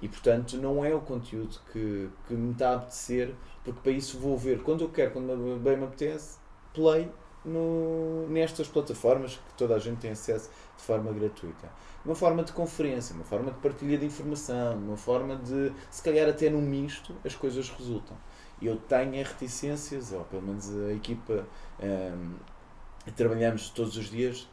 E 0.00 0.08
portanto 0.08 0.56
não 0.56 0.84
é 0.84 0.94
o 0.94 1.00
conteúdo 1.00 1.60
que, 1.70 2.08
que 2.26 2.34
me 2.34 2.52
está 2.52 2.70
a 2.70 2.76
apetecer, 2.76 3.34
porque 3.62 3.80
para 3.80 3.92
isso 3.92 4.18
vou 4.18 4.36
ver 4.36 4.62
quando 4.62 4.84
eu 4.84 4.88
quero, 4.88 5.12
quando 5.12 5.60
bem 5.60 5.76
me 5.76 5.84
apetece, 5.84 6.38
play 6.74 7.08
no, 7.44 8.26
nestas 8.28 8.68
plataformas 8.68 9.36
que 9.36 9.54
toda 9.56 9.74
a 9.74 9.78
gente 9.78 9.98
tem 9.98 10.10
acesso 10.10 10.50
de 10.76 10.82
forma 10.82 11.12
gratuita. 11.12 11.70
Uma 12.04 12.14
forma 12.14 12.42
de 12.42 12.52
conferência, 12.52 13.14
uma 13.14 13.24
forma 13.24 13.52
de 13.52 13.58
partilha 13.58 13.96
de 13.98 14.06
informação, 14.06 14.76
uma 14.76 14.96
forma 14.96 15.36
de, 15.36 15.72
se 15.90 16.02
calhar 16.02 16.28
até 16.28 16.50
no 16.50 16.60
misto, 16.60 17.14
as 17.24 17.34
coisas 17.34 17.68
resultam. 17.68 18.16
Eu 18.60 18.76
tenho 18.76 19.12
reticências, 19.24 20.12
ou 20.12 20.24
pelo 20.24 20.42
menos 20.42 20.68
a 20.70 20.92
equipa 20.92 21.46
um, 21.80 22.34
trabalhamos 23.14 23.70
todos 23.70 23.96
os 23.96 24.06
dias 24.06 24.48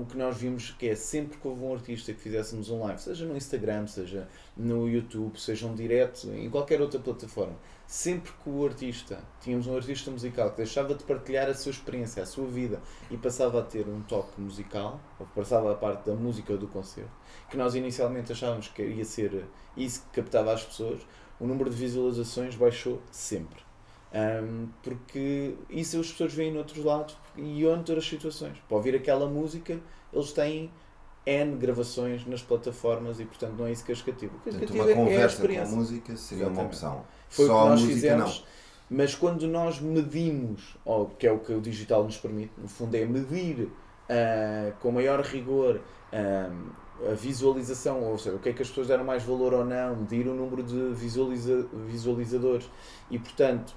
o 0.00 0.04
que 0.06 0.16
nós 0.16 0.36
vimos 0.36 0.70
que 0.70 0.88
é 0.88 0.94
sempre 0.94 1.38
que 1.38 1.48
houve 1.48 1.62
um 1.62 1.72
artista 1.72 2.12
que 2.12 2.20
fizéssemos 2.20 2.68
um 2.70 2.80
live, 2.80 3.00
seja 3.00 3.24
no 3.24 3.36
Instagram, 3.36 3.86
seja 3.86 4.28
no 4.56 4.88
YouTube, 4.88 5.38
seja 5.40 5.66
um 5.66 5.74
direto, 5.74 6.28
em 6.30 6.50
qualquer 6.50 6.80
outra 6.80 7.00
plataforma, 7.00 7.56
sempre 7.86 8.30
que 8.32 8.50
o 8.50 8.66
artista, 8.66 9.18
tínhamos 9.40 9.66
um 9.66 9.76
artista 9.76 10.10
musical 10.10 10.50
que 10.50 10.58
deixava 10.58 10.94
de 10.94 11.04
partilhar 11.04 11.48
a 11.48 11.54
sua 11.54 11.70
experiência, 11.70 12.22
a 12.22 12.26
sua 12.26 12.46
vida 12.46 12.80
e 13.10 13.16
passava 13.16 13.60
a 13.60 13.62
ter 13.62 13.88
um 13.88 14.02
toque 14.02 14.40
musical, 14.40 15.00
ou 15.18 15.26
passava 15.26 15.72
a 15.72 15.74
parte 15.74 16.06
da 16.06 16.14
música 16.14 16.56
do 16.56 16.68
concerto, 16.68 17.10
que 17.50 17.56
nós 17.56 17.74
inicialmente 17.74 18.32
achávamos 18.32 18.68
que 18.68 18.82
ia 18.82 19.04
ser 19.04 19.46
isso 19.76 20.04
que 20.12 20.20
captava 20.20 20.52
as 20.52 20.64
pessoas, 20.64 21.00
o 21.40 21.46
número 21.46 21.70
de 21.70 21.76
visualizações 21.76 22.54
baixou 22.54 23.00
sempre. 23.10 23.71
Um, 24.14 24.68
porque 24.82 25.54
isso 25.70 25.98
as 25.98 26.10
pessoas 26.10 26.34
veem 26.34 26.52
noutros 26.52 26.84
lados 26.84 27.16
e 27.36 27.64
outras 27.64 28.06
situações. 28.06 28.58
Para 28.68 28.76
ouvir 28.76 28.94
aquela 28.94 29.26
música, 29.26 29.80
eles 30.12 30.32
têm 30.32 30.70
N 31.24 31.56
gravações 31.56 32.26
nas 32.26 32.42
plataformas 32.42 33.20
e 33.20 33.24
portanto 33.24 33.54
não 33.56 33.66
é 33.66 33.72
isso 33.72 33.84
que 33.84 33.92
as 33.92 34.02
cativa. 34.02 34.34
O 34.36 34.40
que 34.40 34.50
as 34.50 34.56
cativa 34.56 34.82
uma 34.82 34.90
é 34.90 34.92
a 34.92 34.96
conversa 34.96 35.48
com 35.48 35.60
a 35.60 35.64
música 35.66 36.16
seria 36.16 36.44
uma 36.44 36.50
Exatamente. 36.52 36.74
opção. 36.74 37.04
Foi 37.28 37.46
Só 37.46 37.52
o 37.54 37.60
que 37.60 37.66
a 37.66 37.70
nós 37.70 37.80
música 37.80 37.94
fizemos. 37.94 38.38
não. 38.90 38.98
Mas 38.98 39.14
quando 39.14 39.48
nós 39.48 39.80
medimos, 39.80 40.76
ou 40.84 41.06
que 41.06 41.26
é 41.26 41.32
o 41.32 41.38
que 41.38 41.52
o 41.54 41.60
digital 41.62 42.04
nos 42.04 42.18
permite, 42.18 42.52
no 42.58 42.68
fundo 42.68 42.94
é 42.94 43.06
medir 43.06 43.70
ah, 44.10 44.72
com 44.80 44.90
maior 44.92 45.20
rigor 45.22 45.80
ah, 46.12 46.50
a 47.10 47.14
visualização, 47.14 48.02
ou 48.04 48.18
seja, 48.18 48.36
o 48.36 48.38
que 48.38 48.50
é 48.50 48.52
que 48.52 48.60
as 48.60 48.68
pessoas 48.68 48.88
deram 48.88 49.04
mais 49.04 49.22
valor 49.22 49.54
ou 49.54 49.64
não, 49.64 49.96
medir 49.96 50.28
o 50.28 50.34
número 50.34 50.62
de 50.62 50.92
visualiza- 50.92 51.66
visualizadores 51.86 52.68
e, 53.10 53.18
portanto, 53.18 53.74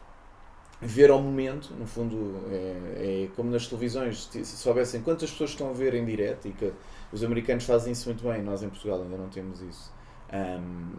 ver 0.81 1.09
ao 1.09 1.21
momento, 1.21 1.73
no 1.73 1.85
fundo, 1.85 2.43
é, 2.49 3.25
é 3.25 3.29
como 3.35 3.49
nas 3.49 3.67
televisões, 3.67 4.25
se 4.25 4.43
se 4.43 4.57
soubessem 4.57 5.01
quantas 5.01 5.31
pessoas 5.31 5.51
estão 5.51 5.69
a 5.69 5.73
ver 5.73 5.93
em 5.93 6.05
direto 6.05 6.47
e 6.47 6.51
que 6.51 6.71
os 7.11 7.23
americanos 7.23 7.63
fazem 7.63 7.93
isso 7.93 8.09
muito 8.09 8.23
bem, 8.23 8.41
nós 8.43 8.61
em 8.61 8.69
Portugal 8.69 9.01
ainda 9.01 9.17
não 9.17 9.29
temos 9.29 9.61
isso 9.61 9.91
ahm, 10.31 10.91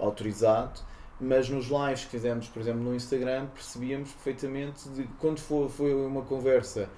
autorizado, 0.00 0.80
mas 1.20 1.48
nos 1.48 1.66
lives 1.66 2.04
que 2.04 2.10
fizemos, 2.10 2.48
por 2.48 2.60
exemplo, 2.60 2.82
no 2.82 2.94
Instagram, 2.94 3.46
percebíamos 3.46 4.10
perfeitamente 4.12 4.88
de 4.88 5.04
quando 5.18 5.38
foi, 5.38 5.68
foi 5.68 5.94
uma 5.94 6.22
conversa, 6.22 6.88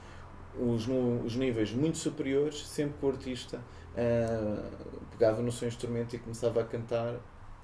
os, 0.58 0.88
os 0.88 1.36
níveis 1.36 1.72
muito 1.72 1.98
superiores, 1.98 2.66
sempre 2.66 2.98
que 2.98 3.04
o 3.04 3.10
artista 3.10 3.60
ah, 3.96 4.62
pegava 5.10 5.40
no 5.40 5.50
seu 5.50 5.68
instrumento 5.68 6.14
e 6.14 6.18
começava 6.18 6.60
a 6.60 6.64
cantar, 6.64 7.14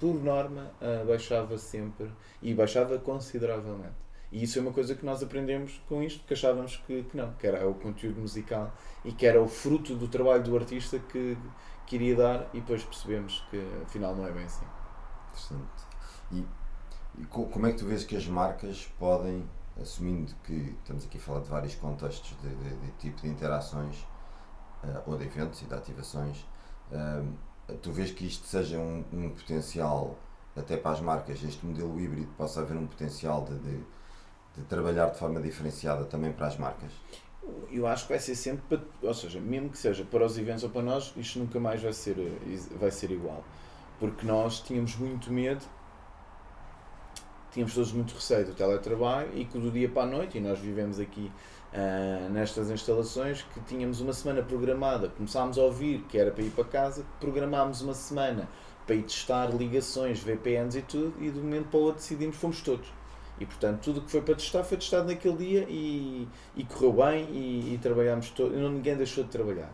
por 0.03 0.15
norma, 0.15 0.71
ah, 0.81 1.03
baixava 1.07 1.57
sempre 1.57 2.11
e 2.41 2.53
baixava 2.53 2.97
consideravelmente. 2.99 3.95
E 4.31 4.43
isso 4.43 4.57
é 4.59 4.61
uma 4.61 4.73
coisa 4.73 4.95
que 4.95 5.05
nós 5.05 5.21
aprendemos 5.23 5.81
com 5.87 6.01
isto, 6.03 6.19
porque 6.19 6.33
achávamos 6.33 6.77
que, 6.85 7.03
que 7.03 7.15
não, 7.15 7.33
que 7.33 7.45
era 7.47 7.67
o 7.69 7.75
conteúdo 7.75 8.19
musical 8.19 8.73
e 9.05 9.11
que 9.11 9.25
era 9.25 9.41
o 9.41 9.47
fruto 9.47 9.95
do 9.95 10.07
trabalho 10.07 10.43
do 10.43 10.57
artista 10.57 10.97
que, 10.99 11.37
que 11.85 11.95
iria 11.95 12.15
dar, 12.15 12.49
e 12.53 12.59
depois 12.59 12.83
percebemos 12.83 13.45
que 13.49 13.61
afinal 13.83 14.15
não 14.15 14.25
é 14.27 14.31
bem 14.31 14.45
assim. 14.45 14.65
Interessante. 15.29 15.83
E, 16.31 16.45
e 17.19 17.25
co- 17.25 17.45
como 17.45 17.67
é 17.67 17.71
que 17.71 17.77
tu 17.79 17.85
vês 17.85 18.03
que 18.03 18.15
as 18.15 18.27
marcas 18.27 18.85
podem, 18.99 19.47
assumindo 19.81 20.33
que 20.43 20.75
estamos 20.81 21.05
aqui 21.05 21.17
a 21.17 21.21
falar 21.21 21.41
de 21.41 21.49
vários 21.49 21.75
contextos 21.75 22.35
de, 22.41 22.49
de- 22.55 22.75
de 22.77 22.91
tipo 22.99 23.21
de 23.21 23.27
interações, 23.29 24.05
eh, 24.83 25.01
ou 25.07 25.17
de 25.17 25.25
eventos 25.25 25.61
e 25.61 25.65
de 25.65 25.73
ativações, 25.75 26.45
eh, 26.91 27.23
tu 27.81 27.91
vês 27.91 28.11
que 28.11 28.25
isto 28.25 28.45
seja 28.45 28.77
um, 28.77 29.03
um 29.11 29.29
potencial, 29.29 30.17
até 30.55 30.77
para 30.77 30.91
as 30.91 31.01
marcas, 31.01 31.43
este 31.43 31.65
modelo 31.65 31.99
híbrido, 31.99 32.27
possa 32.37 32.61
haver 32.61 32.77
um 32.77 32.87
potencial 32.87 33.43
de, 33.43 33.57
de, 33.57 33.77
de 34.57 34.63
trabalhar 34.67 35.09
de 35.09 35.17
forma 35.17 35.41
diferenciada 35.41 36.05
também 36.05 36.31
para 36.31 36.47
as 36.47 36.57
marcas? 36.57 36.91
Eu 37.69 37.87
acho 37.87 38.03
que 38.03 38.13
vai 38.13 38.19
ser 38.19 38.35
sempre, 38.35 38.77
para, 38.77 39.07
ou 39.07 39.13
seja, 39.13 39.39
mesmo 39.39 39.69
que 39.69 39.77
seja 39.77 40.05
para 40.05 40.25
os 40.25 40.37
eventos 40.37 40.63
ou 40.63 40.69
para 40.69 40.81
nós, 40.81 41.13
isto 41.17 41.39
nunca 41.39 41.59
mais 41.59 41.81
vai 41.81 41.91
ser, 41.91 42.15
vai 42.79 42.91
ser 42.91 43.11
igual. 43.11 43.43
Porque 43.99 44.25
nós 44.25 44.61
tínhamos 44.61 44.95
muito 44.95 45.31
medo, 45.31 45.63
tínhamos 47.51 47.73
todos 47.73 47.91
muito 47.91 48.13
receio 48.13 48.45
do 48.45 48.53
teletrabalho 48.53 49.29
e 49.37 49.45
que 49.45 49.57
do 49.57 49.71
dia 49.71 49.89
para 49.89 50.03
a 50.03 50.05
noite, 50.05 50.37
e 50.37 50.41
nós 50.41 50.59
vivemos 50.59 50.99
aqui 50.99 51.31
ah, 51.73 52.29
nestas 52.29 52.69
instalações, 52.69 53.41
que 53.41 53.59
tínhamos 53.61 53.99
uma 53.99 54.13
semana 54.13 54.43
programada, 54.43 55.09
começámos 55.09 55.57
a 55.57 55.63
ouvir 55.63 56.05
que 56.07 56.17
era 56.19 56.29
para 56.29 56.43
ir 56.43 56.51
para 56.51 56.65
casa, 56.65 57.03
programámos 57.19 57.81
uma 57.81 57.95
semana 57.95 58.47
para 58.85 58.95
ir 58.95 59.03
testar 59.03 59.47
ligações, 59.47 60.19
VPNs 60.19 60.77
e 60.77 60.81
tudo, 60.83 61.13
e 61.19 61.31
de 61.31 61.39
um 61.39 61.43
momento 61.43 61.69
para 61.69 61.79
o 61.79 61.83
outro 61.83 62.01
decidimos, 62.01 62.35
fomos 62.35 62.61
todos. 62.61 62.87
E 63.39 63.45
portanto, 63.45 63.81
tudo 63.81 63.99
o 64.01 64.03
que 64.03 64.11
foi 64.11 64.21
para 64.21 64.35
testar 64.35 64.63
foi 64.63 64.77
testado 64.77 65.07
naquele 65.07 65.35
dia 65.35 65.65
e, 65.67 66.27
e 66.55 66.63
correu 66.63 66.93
bem 66.93 67.25
e, 67.31 67.73
e 67.73 67.79
trabalhámos 67.81 68.29
todo, 68.29 68.55
não 68.55 68.69
ninguém 68.69 68.95
deixou 68.95 69.23
de 69.23 69.31
trabalhar. 69.31 69.73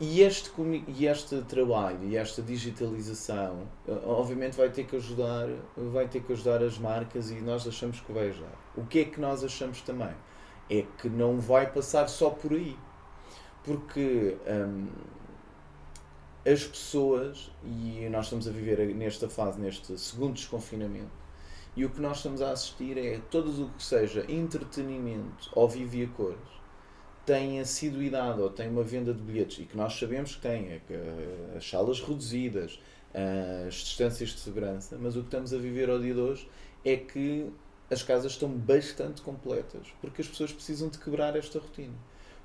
E 0.00 0.22
este, 0.22 0.50
e 0.88 1.06
este 1.06 1.40
trabalho 1.42 2.04
e 2.04 2.16
esta 2.16 2.42
digitalização, 2.42 3.66
eh, 3.86 3.92
obviamente 4.04 4.56
vai 4.56 4.70
ter 4.70 4.84
que 4.84 4.94
ajudar, 4.94 5.48
vai 5.76 6.06
ter 6.06 6.22
que 6.22 6.32
ajudar 6.32 6.62
as 6.62 6.78
marcas 6.78 7.30
e 7.30 7.34
nós 7.40 7.66
achamos 7.66 8.00
que 8.00 8.12
vai 8.12 8.28
ajudar. 8.28 8.54
O 8.76 8.84
que 8.84 9.00
é 9.00 9.04
que 9.04 9.20
nós 9.20 9.42
achamos 9.42 9.80
também? 9.80 10.14
É 10.70 10.84
que 10.98 11.08
não 11.08 11.40
vai 11.40 11.70
passar 11.70 12.08
só 12.08 12.30
por 12.30 12.52
aí. 12.52 12.76
Porque 13.64 14.36
hum, 14.46 14.88
as 16.46 16.64
pessoas, 16.64 17.50
e 17.64 18.08
nós 18.10 18.26
estamos 18.26 18.46
a 18.48 18.50
viver 18.50 18.94
nesta 18.94 19.28
fase, 19.28 19.60
neste 19.60 19.98
segundo 19.98 20.34
desconfinamento, 20.34 21.18
e 21.76 21.84
o 21.84 21.90
que 21.90 22.00
nós 22.00 22.18
estamos 22.18 22.42
a 22.42 22.50
assistir 22.50 22.96
é 22.98 23.20
todo 23.30 23.64
o 23.64 23.70
que 23.70 23.82
seja 23.82 24.24
entretenimento 24.28 25.50
ao 25.54 25.68
vivo 25.68 25.96
e 25.96 26.04
a 26.04 26.08
cores 26.08 26.58
tem 27.28 27.60
assiduidade 27.60 28.40
ou 28.40 28.48
tem 28.48 28.70
uma 28.70 28.82
venda 28.82 29.12
de 29.12 29.20
bilhetes 29.20 29.58
e 29.58 29.64
que 29.64 29.76
nós 29.76 29.92
sabemos 29.98 30.36
que 30.36 30.40
tem, 30.40 30.72
é 30.72 30.80
que 30.86 30.94
eh, 30.94 31.56
as 31.58 31.68
salas 31.68 32.00
reduzidas, 32.00 32.80
as 33.66 33.74
distâncias 33.74 34.30
de 34.30 34.40
segurança, 34.40 34.96
mas 34.98 35.14
o 35.14 35.20
que 35.20 35.26
estamos 35.26 35.52
a 35.52 35.58
viver 35.58 35.90
ao 35.90 35.98
dia 35.98 36.14
de 36.14 36.20
hoje 36.20 36.48
é 36.82 36.96
que 36.96 37.52
as 37.90 38.02
casas 38.02 38.32
estão 38.32 38.48
bastante 38.48 39.22
completas 39.22 39.88
porque 40.00 40.22
as 40.22 40.28
pessoas 40.28 40.52
precisam 40.52 40.88
de 40.88 40.98
quebrar 40.98 41.36
esta 41.36 41.58
rotina. 41.58 41.94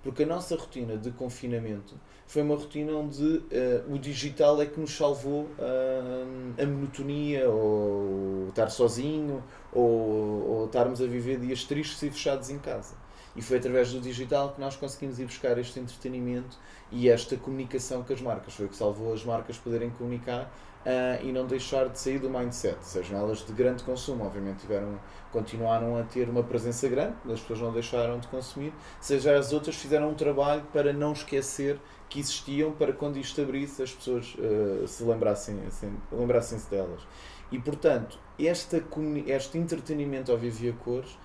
Porque 0.02 0.24
a 0.24 0.26
nossa 0.26 0.56
rotina 0.58 0.98
de 0.98 1.12
confinamento 1.12 1.96
foi 2.28 2.42
uma 2.42 2.56
rotina 2.56 2.92
onde 2.92 3.42
eh, 3.50 3.82
o 3.90 3.98
digital 3.98 4.62
é 4.62 4.66
que 4.66 4.78
nos 4.78 4.92
salvou 4.92 5.50
ah, 5.58 6.62
a 6.62 6.66
monotonia, 6.66 7.50
ou 7.50 8.50
estar 8.50 8.70
sozinho, 8.70 9.42
ou, 9.72 10.50
ou 10.50 10.66
estarmos 10.66 11.02
a 11.02 11.06
viver 11.06 11.40
dias 11.40 11.64
tristes 11.64 12.02
e 12.04 12.10
fechados 12.10 12.50
em 12.50 12.60
casa. 12.60 12.96
E 13.36 13.42
foi 13.42 13.58
através 13.58 13.92
do 13.92 14.00
digital 14.00 14.54
que 14.54 14.62
nós 14.62 14.76
conseguimos 14.76 15.20
ir 15.20 15.26
buscar 15.26 15.58
este 15.58 15.80
entretenimento 15.80 16.58
e 16.92 17.10
esta 17.10 17.36
comunicação 17.36 18.04
com 18.04 18.14
as 18.14 18.22
marcas. 18.22 18.54
Foi 18.54 18.66
o 18.66 18.70
que 18.70 18.76
salvou 18.76 19.14
as 19.14 19.26
marcas 19.26 19.58
poderem 19.58 19.90
comunicar 19.90 20.52
ah, 20.86 21.18
e 21.22 21.32
não 21.32 21.46
deixar 21.46 21.88
de 21.88 21.98
sair 21.98 22.20
do 22.20 22.30
mindset. 22.30 22.78
Sejam 22.82 23.18
elas 23.18 23.46
de 23.46 23.54
grande 23.54 23.84
consumo, 23.84 24.26
obviamente 24.26 24.60
tiveram, 24.60 25.00
continuaram 25.32 25.98
a 25.98 26.04
ter 26.04 26.30
uma 26.30 26.44
presença 26.44 26.88
grande, 26.90 27.16
as 27.32 27.40
pessoas 27.40 27.60
não 27.60 27.72
deixaram 27.72 28.20
de 28.20 28.28
consumir, 28.28 28.74
seja 29.00 29.38
as 29.38 29.54
outras 29.54 29.76
fizeram 29.76 30.10
um 30.10 30.14
trabalho 30.14 30.64
para 30.74 30.92
não 30.92 31.14
esquecer 31.14 31.80
que 32.10 32.20
existiam, 32.20 32.74
para 32.74 32.92
quando 32.92 33.18
isto 33.18 33.42
abrisse 33.42 33.82
as 33.82 33.94
pessoas 33.94 34.36
ah, 34.38 34.86
se 34.86 35.04
lembrassem, 35.04 35.58
se 35.72 35.90
lembrassem-se 36.12 36.70
delas. 36.70 37.02
E 37.50 37.60
portanto, 37.60 38.20
esta, 38.38 38.84
este 39.28 39.58
entretenimento 39.58 40.32
ao 40.32 40.38
vivo 40.38 40.66
e 40.66 40.74
cores 40.74 41.18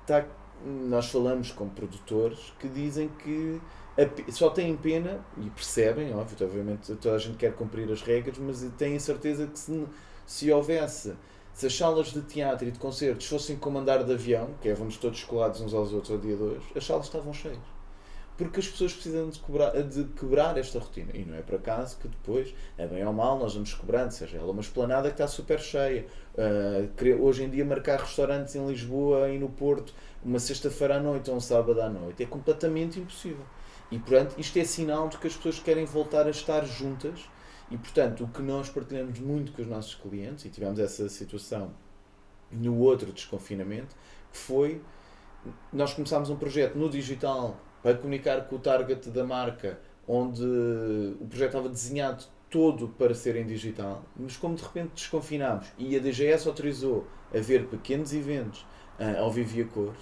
está 0.00 0.24
nós 0.64 1.10
falamos 1.10 1.52
com 1.52 1.68
produtores 1.68 2.52
que 2.58 2.68
dizem 2.68 3.08
que 3.08 3.60
só 4.30 4.50
têm 4.50 4.76
pena 4.76 5.20
e 5.36 5.50
percebem, 5.50 6.14
óbvio, 6.14 6.46
obviamente 6.46 6.94
toda 6.96 7.16
a 7.16 7.18
gente 7.18 7.36
quer 7.36 7.52
cumprir 7.54 7.90
as 7.90 8.02
regras, 8.02 8.38
mas 8.38 8.64
têm 8.76 8.98
certeza 8.98 9.46
que 9.46 9.58
se, 9.58 9.86
se 10.26 10.52
houvesse, 10.52 11.14
se 11.52 11.66
as 11.66 11.76
salas 11.76 12.08
de 12.08 12.22
teatro 12.22 12.68
e 12.68 12.70
de 12.70 12.78
concertos 12.78 13.26
fossem 13.26 13.56
como 13.56 13.78
andar 13.78 14.04
de 14.04 14.12
avião, 14.12 14.50
que 14.60 14.68
é 14.68 14.74
vamos 14.74 14.96
todos 14.96 15.24
colados 15.24 15.60
uns 15.60 15.74
aos 15.74 15.92
outros 15.92 16.12
ao 16.12 16.18
dia 16.18 16.36
de 16.36 16.42
hoje, 16.42 16.66
as 16.76 16.84
salas 16.84 17.06
estavam 17.06 17.32
cheias. 17.32 17.77
Porque 18.38 18.60
as 18.60 18.68
pessoas 18.68 18.92
precisam 18.92 19.28
de 19.28 19.40
quebrar, 19.40 19.82
de 19.82 20.04
quebrar 20.04 20.56
esta 20.56 20.78
rotina. 20.78 21.10
E 21.12 21.24
não 21.24 21.34
é 21.34 21.42
por 21.42 21.56
acaso 21.56 21.98
que 21.98 22.06
depois, 22.06 22.54
é 22.78 22.86
bem 22.86 23.04
ou 23.04 23.12
mal, 23.12 23.36
nós 23.36 23.52
vamos 23.52 23.74
cobrando, 23.74 24.12
seja 24.12 24.38
ela 24.38 24.52
uma 24.52 24.60
esplanada 24.60 25.08
que 25.08 25.14
está 25.14 25.26
super 25.26 25.58
cheia. 25.58 26.06
Uh, 26.34 27.22
hoje 27.22 27.42
em 27.42 27.50
dia 27.50 27.64
marcar 27.64 27.98
restaurantes 27.98 28.54
em 28.54 28.64
Lisboa 28.64 29.28
e 29.28 29.40
no 29.40 29.48
Porto 29.48 29.92
uma 30.24 30.38
sexta-feira 30.38 30.96
à 30.96 31.00
noite 31.00 31.28
ou 31.30 31.36
um 31.36 31.40
sábado 31.40 31.82
à 31.82 31.88
noite 31.88 32.22
é 32.22 32.26
completamente 32.26 33.00
impossível. 33.00 33.44
E 33.90 33.98
portanto, 33.98 34.36
isto 34.38 34.56
é 34.56 34.64
sinal 34.64 35.08
de 35.08 35.18
que 35.18 35.26
as 35.26 35.34
pessoas 35.34 35.58
querem 35.58 35.84
voltar 35.84 36.26
a 36.26 36.30
estar 36.30 36.64
juntas. 36.64 37.28
E 37.70 37.76
portanto, 37.76 38.22
o 38.22 38.28
que 38.28 38.40
nós 38.40 38.68
partilhamos 38.68 39.18
muito 39.18 39.52
com 39.52 39.62
os 39.62 39.68
nossos 39.68 39.96
clientes, 39.96 40.44
e 40.44 40.48
tivemos 40.48 40.78
essa 40.78 41.08
situação 41.08 41.72
no 42.50 42.78
outro 42.78 43.12
desconfinamento, 43.12 43.94
que 44.32 44.38
foi 44.38 44.80
nós 45.72 45.92
começámos 45.92 46.30
um 46.30 46.36
projeto 46.36 46.76
no 46.76 46.88
digital 46.88 47.56
para 47.82 47.96
comunicar 47.96 48.46
com 48.48 48.56
o 48.56 48.58
target 48.58 49.10
da 49.10 49.24
marca, 49.24 49.78
onde 50.06 50.42
o 50.42 51.26
projeto 51.28 51.48
estava 51.48 51.68
desenhado 51.68 52.24
todo 52.50 52.88
para 52.88 53.14
ser 53.14 53.36
em 53.36 53.46
digital, 53.46 54.02
mas 54.16 54.36
como 54.36 54.54
de 54.54 54.62
repente 54.62 54.92
desconfinámos 54.94 55.66
e 55.76 55.94
a 55.96 55.98
DGS 55.98 56.48
autorizou 56.48 57.06
a 57.34 57.38
ver 57.38 57.66
pequenos 57.66 58.12
eventos 58.14 58.66
ah, 58.98 59.20
ao 59.20 59.30
vivo 59.30 59.58
e 59.58 59.62
a 59.62 59.66
cores, 59.66 60.00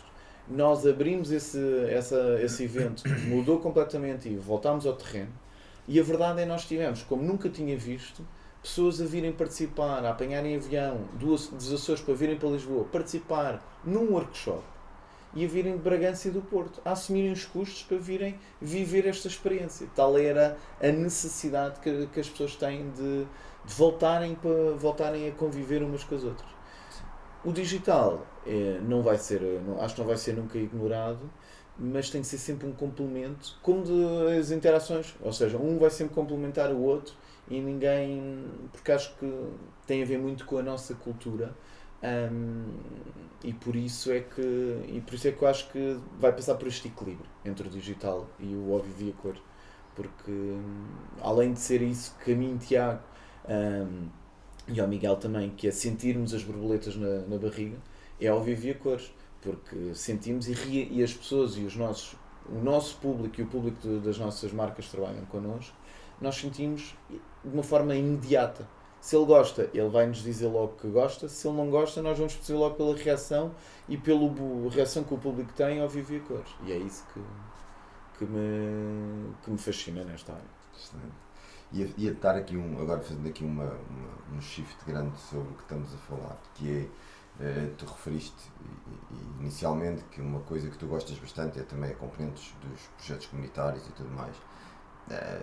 nós 0.48 0.86
abrimos 0.86 1.32
esse, 1.32 1.58
essa, 1.90 2.40
esse 2.40 2.62
evento, 2.64 3.02
mudou 3.26 3.58
completamente 3.58 4.28
e 4.28 4.36
voltámos 4.36 4.86
ao 4.86 4.92
terreno. 4.92 5.32
E 5.88 5.98
a 5.98 6.02
verdade 6.02 6.40
é 6.40 6.46
nós 6.46 6.64
tivemos, 6.64 7.02
como 7.02 7.22
nunca 7.22 7.48
tinha 7.48 7.76
visto, 7.76 8.26
pessoas 8.62 9.00
a 9.00 9.04
virem 9.04 9.32
participar, 9.32 10.04
a 10.04 10.10
apanharem 10.10 10.56
avião 10.56 11.08
dos 11.14 11.72
Açores 11.72 12.02
para 12.02 12.14
virem 12.14 12.36
para 12.36 12.48
Lisboa, 12.48 12.84
participar 12.84 13.80
num 13.84 14.12
workshop 14.12 14.62
e 15.36 15.46
virem 15.46 15.76
de 15.76 15.82
Bragança 15.82 16.28
e 16.28 16.30
do 16.30 16.40
Porto, 16.40 16.80
a 16.82 16.92
assumirem 16.92 17.30
os 17.30 17.44
custos 17.44 17.82
para 17.82 17.98
virem 17.98 18.38
viver 18.60 19.06
esta 19.06 19.28
experiência. 19.28 19.86
Tal 19.94 20.16
era 20.16 20.56
a 20.80 20.88
necessidade 20.88 21.78
que, 21.80 22.06
que 22.06 22.18
as 22.18 22.28
pessoas 22.28 22.56
têm 22.56 22.90
de, 22.92 23.26
de 23.64 23.74
voltarem, 23.74 24.34
para, 24.34 24.72
voltarem 24.76 25.28
a 25.28 25.32
conviver 25.32 25.82
umas 25.82 26.02
com 26.02 26.14
as 26.14 26.24
outras. 26.24 26.48
O 27.44 27.52
digital 27.52 28.26
é, 28.46 28.80
não 28.82 29.02
vai 29.02 29.18
ser, 29.18 29.42
não, 29.60 29.80
acho 29.80 29.94
que 29.94 30.00
não 30.00 30.08
vai 30.08 30.16
ser 30.16 30.34
nunca 30.34 30.56
ignorado, 30.56 31.30
mas 31.78 32.08
tem 32.08 32.22
que 32.22 32.26
ser 32.26 32.38
sempre 32.38 32.66
um 32.66 32.72
complemento, 32.72 33.58
como 33.62 33.84
de, 33.84 34.38
as 34.38 34.50
interações, 34.50 35.14
ou 35.20 35.34
seja, 35.34 35.58
um 35.58 35.78
vai 35.78 35.90
sempre 35.90 36.14
complementar 36.14 36.72
o 36.72 36.80
outro 36.80 37.14
e 37.50 37.60
ninguém, 37.60 38.42
porque 38.72 38.90
acho 38.90 39.14
que 39.16 39.30
tem 39.86 40.02
a 40.02 40.06
ver 40.06 40.18
muito 40.18 40.46
com 40.46 40.56
a 40.56 40.62
nossa 40.62 40.94
cultura 40.94 41.54
um, 42.06 42.64
e 43.42 43.52
por 43.52 43.76
isso 43.76 44.10
é 44.10 44.20
que 44.20 44.40
e 44.88 45.02
por 45.04 45.14
isso 45.14 45.28
é 45.28 45.32
que 45.32 45.42
eu 45.42 45.48
acho 45.48 45.70
que 45.70 45.98
vai 46.18 46.32
passar 46.32 46.54
por 46.56 46.68
este 46.68 46.88
equilíbrio 46.88 47.28
entre 47.44 47.68
o 47.68 47.70
digital 47.70 48.28
e 48.40 48.54
o 48.54 48.72
óbvio 48.72 49.08
e 49.08 49.10
a 49.10 49.14
cor. 49.14 49.36
Porque 49.94 50.56
além 51.20 51.52
de 51.52 51.60
ser 51.60 51.82
isso 51.82 52.14
que 52.22 52.32
a 52.32 52.36
mim 52.36 52.56
Tiago 52.58 53.02
um, 53.48 54.08
e 54.68 54.80
ao 54.80 54.88
Miguel 54.88 55.16
também 55.16 55.50
que 55.50 55.68
é 55.68 55.70
sentirmos 55.70 56.34
as 56.34 56.42
borboletas 56.42 56.96
na, 56.96 57.20
na 57.20 57.38
barriga 57.38 57.78
é 58.20 58.28
ao 58.28 58.42
viver 58.42 58.78
cores 58.78 59.12
porque 59.40 59.94
sentimos 59.94 60.48
e, 60.48 60.52
ria, 60.52 60.88
e 60.90 61.02
as 61.02 61.14
pessoas 61.14 61.56
e 61.56 61.60
os 61.60 61.76
nossos 61.76 62.16
o 62.48 62.62
nosso 62.62 62.96
público 62.96 63.40
e 63.40 63.44
o 63.44 63.46
público 63.46 63.80
de, 63.80 64.00
das 64.00 64.18
nossas 64.18 64.52
marcas 64.52 64.86
que 64.86 64.90
trabalham 64.90 65.24
connosco 65.26 65.74
nós 66.20 66.36
sentimos 66.36 66.94
de 67.08 67.54
uma 67.54 67.62
forma 67.62 67.94
imediata 67.94 68.66
se 69.06 69.14
ele 69.14 69.24
gosta, 69.24 69.70
ele 69.72 69.88
vai 69.88 70.04
nos 70.04 70.18
dizer 70.18 70.48
logo 70.48 70.74
que 70.78 70.88
gosta. 70.88 71.28
Se 71.28 71.46
ele 71.46 71.56
não 71.56 71.70
gosta, 71.70 72.02
nós 72.02 72.18
vamos 72.18 72.34
perceber 72.34 72.58
logo 72.58 72.74
pela 72.74 72.96
reação 72.96 73.54
e 73.88 73.96
pela 73.96 74.28
reação 74.68 75.04
que 75.04 75.14
o 75.14 75.16
público 75.16 75.52
tem 75.52 75.80
ao 75.80 75.88
viver 75.88 76.22
cores. 76.22 76.52
E 76.64 76.72
é 76.72 76.76
isso 76.76 77.04
que, 77.14 77.22
que, 78.18 78.24
me, 78.24 79.32
que 79.44 79.50
me 79.52 79.58
fascina 79.58 80.02
nesta 80.02 80.32
área. 80.32 80.44
Excelente. 80.76 81.14
Ia, 81.72 81.88
ia 81.96 82.14
dar 82.14 82.34
aqui 82.34 82.56
um, 82.56 82.82
agora 82.82 83.00
fazendo 83.00 83.28
aqui 83.28 83.44
uma, 83.44 83.66
uma, 83.66 84.36
um 84.36 84.40
shift 84.40 84.84
grande 84.84 85.16
sobre 85.20 85.52
o 85.52 85.54
que 85.54 85.62
estamos 85.62 85.94
a 85.94 85.98
falar, 85.98 86.36
que 86.56 86.68
é, 87.38 87.44
eh, 87.44 87.70
tu 87.78 87.86
referiste 87.86 88.50
inicialmente 89.38 90.02
que 90.10 90.20
uma 90.20 90.40
coisa 90.40 90.68
que 90.68 90.76
tu 90.76 90.88
gostas 90.88 91.16
bastante 91.16 91.60
é 91.60 91.62
também 91.62 91.92
a 91.92 91.94
componentes 91.94 92.52
dos 92.60 92.80
projetos 92.96 93.26
comunitários 93.26 93.86
e 93.86 93.92
tudo 93.92 94.10
mais. 94.10 94.34
Eh, 95.08 95.42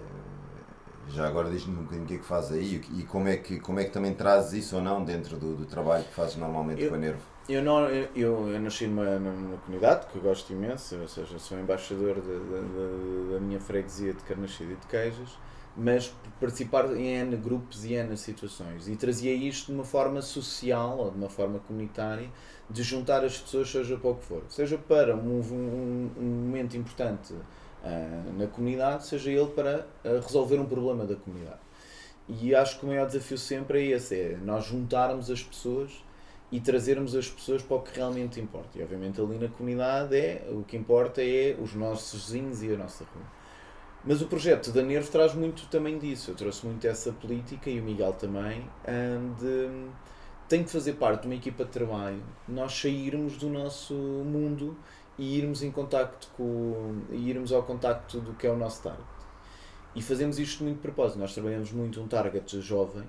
já 1.10 1.28
agora 1.28 1.50
diz-me 1.50 1.74
um 1.74 1.84
bocadinho 1.84 2.04
o 2.04 2.08
que 2.08 2.16
é 2.16 2.18
que 2.18 2.26
faz 2.26 2.52
aí 2.52 2.82
e 2.94 3.04
como 3.04 3.28
é 3.28 3.38
que, 3.38 3.60
como 3.60 3.80
é 3.80 3.84
que 3.84 3.92
também 3.92 4.13
trazes 4.13 4.66
isso 4.66 4.76
ou 4.76 4.82
não 4.82 5.04
dentro 5.04 5.38
do, 5.38 5.56
do 5.56 5.66
trabalho 5.66 6.04
que 6.04 6.13
fazes 6.13 6.36
normalmente 6.36 6.82
eu, 6.82 6.89
com 6.89 6.96
a 6.96 6.98
Nervo? 6.98 7.22
Eu, 7.50 7.62
não, 7.62 7.88
eu, 7.89 8.50
eu 8.50 8.60
nasci 8.60 8.88
numa, 8.88 9.20
numa 9.20 9.58
comunidade 9.58 10.08
que 10.08 10.16
eu 10.16 10.22
gosto 10.22 10.52
imenso, 10.54 10.98
ou 10.98 11.08
seja, 11.08 11.38
sou 11.39 11.60
embaixador 11.60 12.16
de, 12.16 12.22
de, 12.22 13.28
de, 13.28 13.34
da 13.34 13.39
minha 13.39 13.60
freguesia 13.60 14.13
de 14.13 14.24
Carnachide 14.24 14.74
e 14.74 14.76
de 14.76 14.88
Queijas, 14.88 15.38
mas 15.76 16.13
participar 16.39 16.96
em 16.96 17.08
N 17.08 17.36
grupos 17.36 17.84
e 17.84 17.94
N 17.96 18.16
situações. 18.16 18.88
E 18.88 18.96
trazia 18.96 19.34
isto 19.34 19.68
de 19.68 19.74
uma 19.74 19.84
forma 19.84 20.22
social 20.22 20.98
ou 20.98 21.12
de 21.12 21.18
uma 21.18 21.30
forma 21.30 21.60
comunitária, 21.60 22.30
de 22.70 22.82
juntar 22.82 23.26
as 23.26 23.38
pessoas, 23.38 23.70
seja 23.70 23.98
para 23.98 24.10
o 24.12 24.16
que 24.16 24.24
for. 24.24 24.44
Seja 24.48 24.78
para 24.78 25.16
um, 25.16 25.42
um, 25.42 26.12
um 26.18 26.24
momento 26.46 26.78
importante 26.78 27.34
uh, 27.84 28.34
na 28.34 28.48
comunidade, 28.48 29.06
seja 29.06 29.32
ele 29.32 29.48
para 29.48 29.86
uh, 30.04 30.19
resolver 30.19 30.60
um 30.60 30.65
problema 30.65 31.06
da 31.06 31.15
comunidade. 31.15 31.60
E 32.28 32.56
acho 32.56 32.80
que 32.80 32.86
o 32.86 32.88
maior 32.88 33.06
desafio 33.06 33.38
sempre 33.38 33.80
é 33.80 33.96
esse, 33.96 34.15
é 34.15 34.38
nós 34.38 34.65
juntarmos 34.65 35.30
as 35.30 35.43
pessoas 35.43 35.91
e 36.52 36.60
trazermos 36.60 37.15
as 37.15 37.28
pessoas 37.28 37.62
para 37.62 37.78
o 37.78 37.82
que 37.82 37.96
realmente 37.98 38.39
importa. 38.39 38.78
E 38.78 38.84
obviamente 38.84 39.19
ali 39.19 39.38
na 39.38 39.50
comunidade 39.50 40.15
é, 40.15 40.48
o 40.50 40.63
que 40.63 40.78
importa 40.78 41.22
é 41.22 41.58
os 41.60 41.74
nossos 41.74 42.26
vizinhos 42.26 42.63
e 42.63 42.74
a 42.74 42.78
nossa 42.78 43.04
rua. 43.04 43.26
Mas 44.06 44.22
o 44.22 44.28
projeto 44.28 44.72
da 44.72 44.82
Nervo 44.82 45.10
traz 45.10 45.34
muito 45.34 45.67
também 45.67 45.98
disso. 45.98 46.32
Eu 46.32 46.36
trouxe 46.36 46.65
muito 46.65 46.86
essa 46.86 47.12
política 47.12 47.69
e 47.69 47.80
o 47.80 47.84
Miguel 47.84 48.13
também, 48.13 48.69
de 49.39 49.69
tem 50.48 50.63
que 50.63 50.69
fazer 50.69 50.93
parte 50.93 51.22
de 51.22 51.28
uma 51.28 51.36
equipa 51.36 51.65
de 51.65 51.72
trabalho, 51.72 52.22
nós 52.48 52.74
sairmos 52.74 53.38
do 53.38 53.50
nosso 53.50 53.93
mundo 53.93 54.78
e 55.17 55.38
irmos 55.38 55.62
em 55.62 55.71
contacto 55.71 56.28
com 56.36 57.02
e 57.12 57.30
irmos 57.30 57.52
ao 57.52 57.63
contacto 57.63 58.19
do 58.19 58.34
que 58.34 58.47
é 58.47 58.52
o 58.52 58.58
nosso 58.58 58.84
target. 58.84 59.04
E 59.95 60.02
fazemos 60.02 60.39
isto 60.39 60.63
muito 60.63 60.78
de 60.78 60.82
propósito. 60.82 61.19
Nós 61.19 61.34
trabalhamos 61.34 61.71
muito 61.71 62.02
um 62.02 62.08
target 62.08 62.60
jovem 62.62 63.04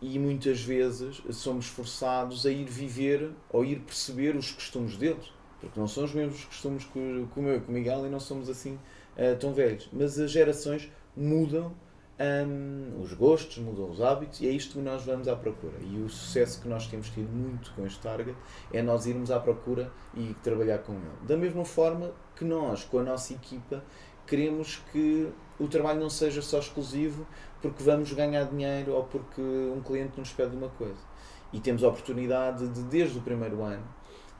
e 0.00 0.18
muitas 0.18 0.60
vezes 0.60 1.22
somos 1.30 1.66
forçados 1.66 2.44
a 2.44 2.50
ir 2.50 2.66
viver 2.66 3.30
ou 3.50 3.64
ir 3.64 3.80
perceber 3.80 4.36
os 4.36 4.50
costumes 4.50 4.96
deles, 4.96 5.32
porque 5.60 5.78
não 5.78 5.88
são 5.88 6.04
os 6.04 6.12
mesmos 6.12 6.44
costumes 6.44 6.84
que, 6.84 6.98
o 6.98 7.42
meu, 7.42 7.60
com 7.60 7.70
o 7.70 7.74
Miguel 7.74 8.06
e 8.06 8.10
não 8.10 8.20
somos 8.20 8.48
assim 8.48 8.74
uh, 9.16 9.36
tão 9.38 9.54
velhos. 9.54 9.88
Mas 9.92 10.18
as 10.18 10.30
gerações 10.30 10.90
mudam 11.16 11.72
um, 12.18 13.02
os 13.02 13.12
gostos, 13.12 13.58
mudam 13.58 13.90
os 13.90 14.00
hábitos 14.00 14.40
e 14.40 14.48
é 14.48 14.50
isto 14.50 14.74
que 14.74 14.80
nós 14.80 15.04
vamos 15.04 15.28
à 15.28 15.36
procura. 15.36 15.76
E 15.82 15.98
o 15.98 16.08
sucesso 16.08 16.60
que 16.60 16.68
nós 16.68 16.86
temos 16.86 17.10
tido 17.10 17.28
muito 17.28 17.72
com 17.74 17.86
este 17.86 18.00
target 18.00 18.36
é 18.72 18.82
nós 18.82 19.06
irmos 19.06 19.30
à 19.30 19.38
procura 19.38 19.92
e 20.14 20.34
trabalhar 20.42 20.78
com 20.78 20.94
ele. 20.94 21.26
Da 21.26 21.36
mesma 21.36 21.64
forma 21.64 22.12
que 22.34 22.44
nós, 22.44 22.84
com 22.84 22.98
a 22.98 23.02
nossa 23.02 23.34
equipa, 23.34 23.84
queremos 24.26 24.82
que 24.92 25.30
o 25.58 25.68
trabalho 25.68 26.00
não 26.00 26.10
seja 26.10 26.42
só 26.42 26.58
exclusivo 26.58 27.26
porque 27.60 27.82
vamos 27.82 28.12
ganhar 28.12 28.44
dinheiro 28.44 28.92
ou 28.92 29.04
porque 29.04 29.40
um 29.40 29.80
cliente 29.82 30.18
nos 30.18 30.32
pede 30.32 30.56
uma 30.56 30.68
coisa. 30.68 31.16
E 31.52 31.60
temos 31.60 31.84
a 31.84 31.88
oportunidade 31.88 32.66
de, 32.68 32.82
desde 32.84 33.18
o 33.18 33.22
primeiro 33.22 33.62
ano, 33.62 33.84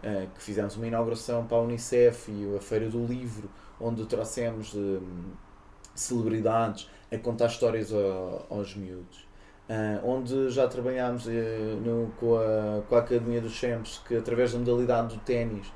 uh, 0.01 0.29
que 0.35 0.43
fizemos 0.43 0.77
uma 0.77 0.87
inauguração 0.87 1.47
para 1.47 1.59
a 1.59 1.61
Unicef 1.61 2.31
e 2.31 2.57
a 2.57 2.61
Feira 2.61 2.89
do 2.89 3.05
Livro, 3.05 3.49
onde 3.81 4.05
trouxemos 4.07 4.75
uh, 4.75 5.03
celebridades 5.95 6.91
a 7.13 7.19
contar 7.19 7.47
histórias 7.47 7.93
aos 8.51 8.75
miúdos. 8.75 9.27
Uh, 9.69 9.99
onde 10.09 10.49
já 10.51 10.69
trabalhámos 10.69 11.27
uh, 11.27 11.31
no, 11.85 12.13
com, 12.21 12.37
a, 12.37 12.83
com 12.89 12.95
a 12.95 12.99
Academia 13.01 13.41
dos 13.41 13.53
Champs, 13.53 14.01
que 14.07 14.17
através 14.17 14.53
da 14.53 14.61
modalidade 14.61 15.17
do 15.17 15.21
ténis 15.23 15.67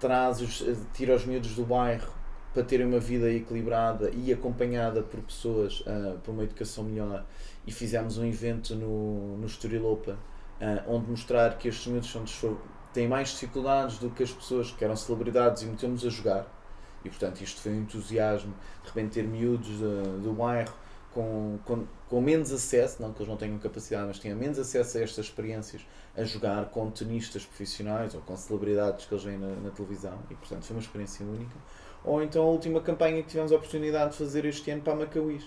traz 0.00 0.40
os, 0.40 0.64
tira 0.94 1.14
os 1.14 1.26
miúdos 1.26 1.54
do 1.54 1.62
bairro 1.62 2.10
para 2.54 2.62
terem 2.62 2.86
uma 2.86 2.98
vida 2.98 3.30
equilibrada 3.30 4.10
e 4.14 4.32
acompanhada 4.32 5.02
por 5.02 5.20
pessoas 5.20 5.80
uh, 5.80 6.18
por 6.24 6.32
uma 6.32 6.44
educação 6.44 6.84
melhor. 6.84 7.26
E 7.66 7.72
fizemos 7.72 8.16
um 8.16 8.24
evento 8.24 8.74
no, 8.74 9.36
no 9.36 9.46
Estoril 9.46 9.86
Open, 9.86 10.16
onde 10.86 11.10
mostrar 11.10 11.58
que 11.58 11.68
estes 11.68 11.86
miúdos 11.86 12.10
são, 12.10 12.58
têm 12.94 13.06
mais 13.06 13.28
dificuldades 13.28 13.98
do 13.98 14.08
que 14.08 14.22
as 14.22 14.32
pessoas 14.32 14.72
que 14.72 14.82
eram 14.82 14.96
celebridades 14.96 15.62
e 15.62 15.66
metemos 15.66 16.04
a 16.04 16.08
jogar 16.08 16.57
e 17.04 17.08
portanto 17.08 17.40
isto 17.40 17.60
foi 17.60 17.72
um 17.72 17.80
entusiasmo, 17.82 18.54
de 18.82 18.88
repente 18.88 19.14
ter 19.14 19.24
miúdos 19.24 19.78
do 19.78 20.32
bairro 20.32 20.72
com, 21.12 21.58
com, 21.64 21.86
com 22.08 22.20
menos 22.20 22.52
acesso, 22.52 23.02
não 23.02 23.12
que 23.12 23.20
eles 23.20 23.28
não 23.28 23.36
tenham 23.36 23.58
capacidade, 23.58 24.06
mas 24.06 24.18
tinham 24.18 24.36
menos 24.36 24.58
acesso 24.58 24.98
a 24.98 25.00
estas 25.00 25.26
experiências, 25.26 25.82
a 26.16 26.22
jogar 26.24 26.66
com 26.66 26.90
tenistas 26.90 27.44
profissionais 27.44 28.14
ou 28.14 28.20
com 28.20 28.36
celebridades 28.36 29.06
que 29.06 29.14
eles 29.14 29.24
veem 29.24 29.38
na, 29.38 29.48
na 29.56 29.70
televisão 29.70 30.18
e 30.30 30.34
portanto 30.34 30.64
foi 30.64 30.76
uma 30.76 30.82
experiência 30.82 31.24
única. 31.24 31.56
Ou 32.04 32.22
então 32.22 32.42
a 32.42 32.46
última 32.46 32.80
campanha 32.80 33.22
que 33.22 33.28
tivemos 33.28 33.52
a 33.52 33.56
oportunidade 33.56 34.12
de 34.12 34.18
fazer 34.18 34.44
este 34.44 34.70
ano 34.70 34.82
para 34.82 34.94
Macauís. 34.94 35.44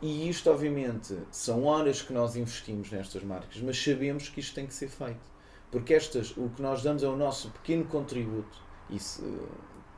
E 0.00 0.28
isto, 0.28 0.48
obviamente, 0.48 1.16
são 1.30 1.64
horas 1.64 2.02
que 2.02 2.12
nós 2.12 2.36
investimos 2.36 2.90
nestas 2.90 3.22
marcas, 3.24 3.60
mas 3.60 3.82
sabemos 3.82 4.28
que 4.28 4.38
isto 4.38 4.54
tem 4.54 4.66
que 4.66 4.74
ser 4.74 4.88
feito. 4.88 5.20
Porque 5.70 5.92
estas, 5.92 6.36
o 6.36 6.48
que 6.50 6.62
nós 6.62 6.82
damos 6.82 7.02
é 7.02 7.08
o 7.08 7.16
nosso 7.16 7.50
pequeno 7.50 7.84
contributo. 7.84 8.58
Isso, 8.88 9.22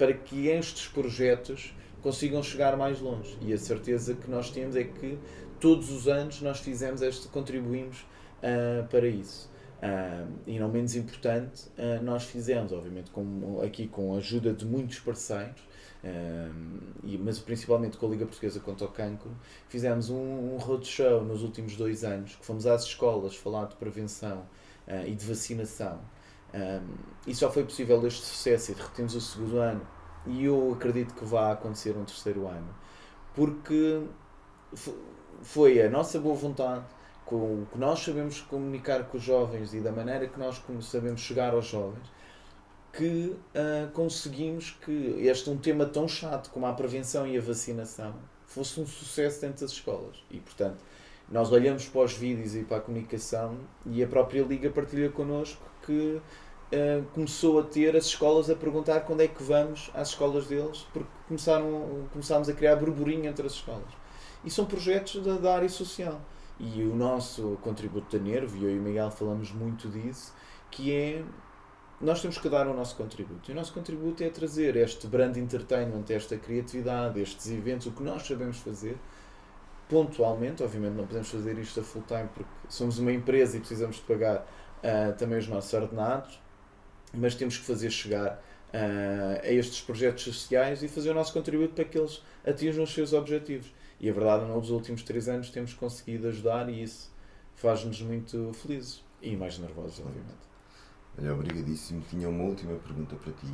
para 0.01 0.15
que 0.15 0.47
estes 0.47 0.89
projetos 0.89 1.75
consigam 2.01 2.43
chegar 2.43 2.75
mais 2.75 3.01
longe. 3.01 3.37
E 3.43 3.53
a 3.53 3.59
certeza 3.59 4.15
que 4.15 4.31
nós 4.31 4.51
temos 4.51 4.75
é 4.75 4.85
que 4.85 5.19
todos 5.61 5.91
os 5.91 6.09
anos 6.09 6.41
nós 6.41 6.59
fizemos 6.59 7.03
este, 7.03 7.29
contribuímos 7.29 7.99
uh, 7.99 8.89
para 8.89 9.07
isso. 9.07 9.51
Uh, 9.83 10.27
e 10.47 10.59
não 10.59 10.71
menos 10.71 10.97
importante, 10.97 11.65
uh, 11.77 12.03
nós 12.03 12.25
fizemos, 12.25 12.73
obviamente, 12.73 13.11
com, 13.11 13.61
aqui 13.63 13.89
com 13.89 14.15
a 14.15 14.17
ajuda 14.17 14.55
de 14.55 14.65
muitos 14.65 15.01
parceiros, 15.01 15.69
e, 17.05 17.19
mas 17.19 17.39
principalmente 17.39 17.99
com 17.99 18.07
a 18.07 18.09
Liga 18.09 18.25
Portuguesa 18.25 18.59
contra 18.59 18.87
o 18.87 18.89
Cancro, 18.89 19.37
fizemos 19.69 20.09
um, 20.09 20.55
um 20.55 20.57
roadshow 20.57 21.23
nos 21.23 21.43
últimos 21.43 21.77
dois 21.77 22.05
anos, 22.05 22.37
que 22.37 22.47
fomos 22.47 22.67
às 22.67 22.85
escolas 22.85 23.37
falar 23.37 23.67
de 23.67 23.77
prevenção 23.77 24.47
e 25.07 25.15
de 25.15 25.27
vacinação. 25.27 26.01
Um, 26.55 26.95
e 27.27 27.35
só 27.35 27.51
foi 27.51 27.65
possível 27.65 28.05
este 28.07 28.25
sucesso 28.25 28.73
e 28.73 28.75
repetimos 28.75 29.15
o 29.15 29.21
segundo 29.21 29.59
ano. 29.59 29.87
E 30.27 30.45
eu 30.45 30.73
acredito 30.73 31.15
que 31.15 31.25
vai 31.25 31.53
acontecer 31.53 31.97
um 31.97 32.05
terceiro 32.05 32.47
ano. 32.47 32.75
Porque 33.35 34.03
foi 35.43 35.83
a 35.83 35.89
nossa 35.89 36.19
boa 36.19 36.35
vontade 36.35 36.85
com 37.25 37.63
o 37.63 37.67
que 37.71 37.79
nós 37.79 38.01
sabemos 38.01 38.41
comunicar 38.41 39.05
com 39.05 39.17
os 39.17 39.23
jovens 39.23 39.73
e 39.73 39.81
da 39.81 39.93
maneira 39.93 40.27
que 40.27 40.39
nós 40.39 40.61
sabemos 40.83 41.21
chegar 41.21 41.55
aos 41.55 41.67
jovens 41.67 42.11
que 42.93 43.37
uh, 43.55 43.91
conseguimos 43.93 44.77
que 44.85 45.15
este 45.21 45.49
um 45.49 45.57
tema 45.57 45.87
tão 45.87 46.09
chato 46.09 46.51
como 46.51 46.67
a 46.67 46.73
prevenção 46.73 47.27
e 47.27 47.39
a 47.39 47.41
vacinação 47.41 48.15
fosse 48.45 48.81
um 48.81 48.87
sucesso 48.87 49.41
dentro 49.41 49.61
das 49.61 49.71
escolas. 49.71 50.17
E 50.31 50.39
portanto 50.39 50.79
nós 51.31 51.53
olhamos 51.53 51.87
para 51.87 52.01
os 52.03 52.13
vídeos 52.13 52.57
e 52.57 52.65
para 52.65 52.79
a 52.79 52.81
comunicação 52.81 53.57
e 53.87 54.03
a 54.03 54.07
própria 54.07 54.43
Liga 54.43 54.69
partilha 54.71 55.09
connosco 55.11 55.63
que 55.87 56.21
uh, 56.73 57.05
começou 57.15 57.61
a 57.61 57.63
ter 57.63 57.97
as 57.97 58.07
escolas 58.07 58.51
a 58.51 58.57
perguntar 58.57 59.01
quando 59.01 59.21
é 59.21 59.29
que 59.29 59.43
vamos 59.43 59.91
às 59.95 60.09
escolas 60.09 60.47
deles, 60.47 60.87
porque 60.93 61.09
começaram, 61.29 62.09
começámos 62.13 62.49
a 62.49 62.53
criar 62.53 62.77
burburinho 62.77 63.27
entre 63.27 63.47
as 63.47 63.53
escolas. 63.53 63.93
E 64.45 64.51
são 64.51 64.65
projetos 64.65 65.23
da, 65.23 65.37
da 65.37 65.55
área 65.55 65.69
social. 65.69 66.21
E 66.59 66.83
o 66.83 66.95
nosso 66.95 67.59
contributo 67.63 68.17
da 68.17 68.23
Nervo, 68.23 68.57
e 68.57 68.65
eu 68.65 68.71
e 68.71 68.79
o 68.79 68.83
Miguel 68.83 69.11
falamos 69.11 69.53
muito 69.53 69.89
disso, 69.89 70.35
que 70.71 70.93
é 70.93 71.25
nós 72.01 72.23
temos 72.23 72.39
que 72.39 72.49
dar 72.49 72.67
o 72.67 72.75
nosso 72.75 72.97
contributo. 72.97 73.51
E 73.51 73.53
o 73.53 73.55
nosso 73.55 73.75
contributo 73.75 74.25
é 74.25 74.31
trazer 74.31 74.75
este 74.77 75.07
brand 75.07 75.37
entertainment, 75.37 76.05
esta 76.09 76.37
criatividade, 76.37 77.21
estes 77.21 77.51
eventos, 77.51 77.87
o 77.87 77.93
que 77.93 78.03
nós 78.03 78.27
sabemos 78.27 78.57
fazer, 78.59 78.97
pontualmente. 79.91 80.63
Obviamente 80.63 80.95
não 80.95 81.07
podemos 81.07 81.29
fazer 81.29 81.59
isto 81.59 81.81
a 81.81 81.83
full 81.83 82.03
time 82.07 82.29
porque 82.33 82.51
somos 82.69 82.99
uma 82.99 83.13
empresa 83.13 83.57
e 83.57 83.61
precisamos 83.61 83.97
de 83.97 84.03
pagar 84.03 84.47
uh, 84.79 85.13
também 85.19 85.39
os 85.39 85.49
nossos 85.49 85.73
ordenados, 85.75 86.41
mas 87.13 87.35
temos 87.35 87.59
que 87.59 87.65
fazer 87.65 87.91
chegar 87.91 88.43
uh, 88.73 89.41
a 89.43 89.51
estes 89.51 89.81
projetos 89.81 90.23
sociais 90.23 90.83
e 90.83 90.89
fazer 90.89 91.11
o 91.11 91.15
nosso 91.15 91.33
contributo 91.33 91.75
para 91.75 91.85
que 91.85 91.99
eles 91.99 92.23
atinjam 92.47 92.85
os 92.85 92.95
seus 92.95 93.13
objetivos. 93.13 93.73
E 94.01 94.09
a 94.09 94.13
verdade, 94.13 94.47
nos 94.47 94.71
últimos 94.71 95.03
três 95.03 95.29
anos 95.29 95.51
temos 95.51 95.75
conseguido 95.75 96.29
ajudar 96.29 96.71
e 96.71 96.83
isso 96.83 97.13
faz-nos 97.55 98.01
muito 98.01 98.53
felizes 98.55 99.05
e 99.21 99.37
mais 99.37 99.59
nervosos, 99.59 100.01
obviamente. 100.01 100.49
Olha, 101.19 101.35
obrigadíssimo. 101.35 102.03
Tinha 102.09 102.29
uma 102.29 102.45
última 102.45 102.79
pergunta 102.79 103.17
para 103.17 103.33
ti, 103.33 103.47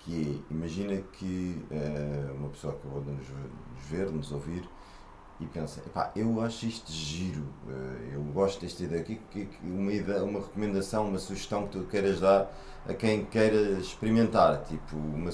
que 0.00 0.42
é, 0.50 0.52
imagina 0.52 1.00
que 1.12 1.58
uh, 1.70 2.34
uma 2.34 2.50
pessoa 2.50 2.74
acabou 2.74 3.00
de 3.00 3.12
nos 3.12 3.26
ver, 3.88 4.10
nos 4.10 4.30
ouvir, 4.32 4.68
e 5.42 5.46
pensa, 5.46 5.80
epá, 5.80 6.12
eu 6.14 6.40
acho 6.40 6.66
isto 6.66 6.90
giro, 6.90 7.42
uh, 7.66 8.12
eu 8.12 8.22
gosto 8.32 8.60
desta 8.60 8.84
ideia, 8.84 9.02
que, 9.02 9.16
que, 9.16 9.48
uma, 9.62 9.92
ideia, 9.92 10.22
uma 10.22 10.40
recomendação, 10.40 11.08
uma 11.08 11.18
sugestão 11.18 11.66
que 11.66 11.78
tu 11.78 11.84
queiras 11.84 12.20
dar 12.20 12.52
a 12.88 12.94
quem 12.94 13.24
queira 13.24 13.78
experimentar, 13.78 14.62
tipo, 14.64 14.96
uma, 14.96 15.30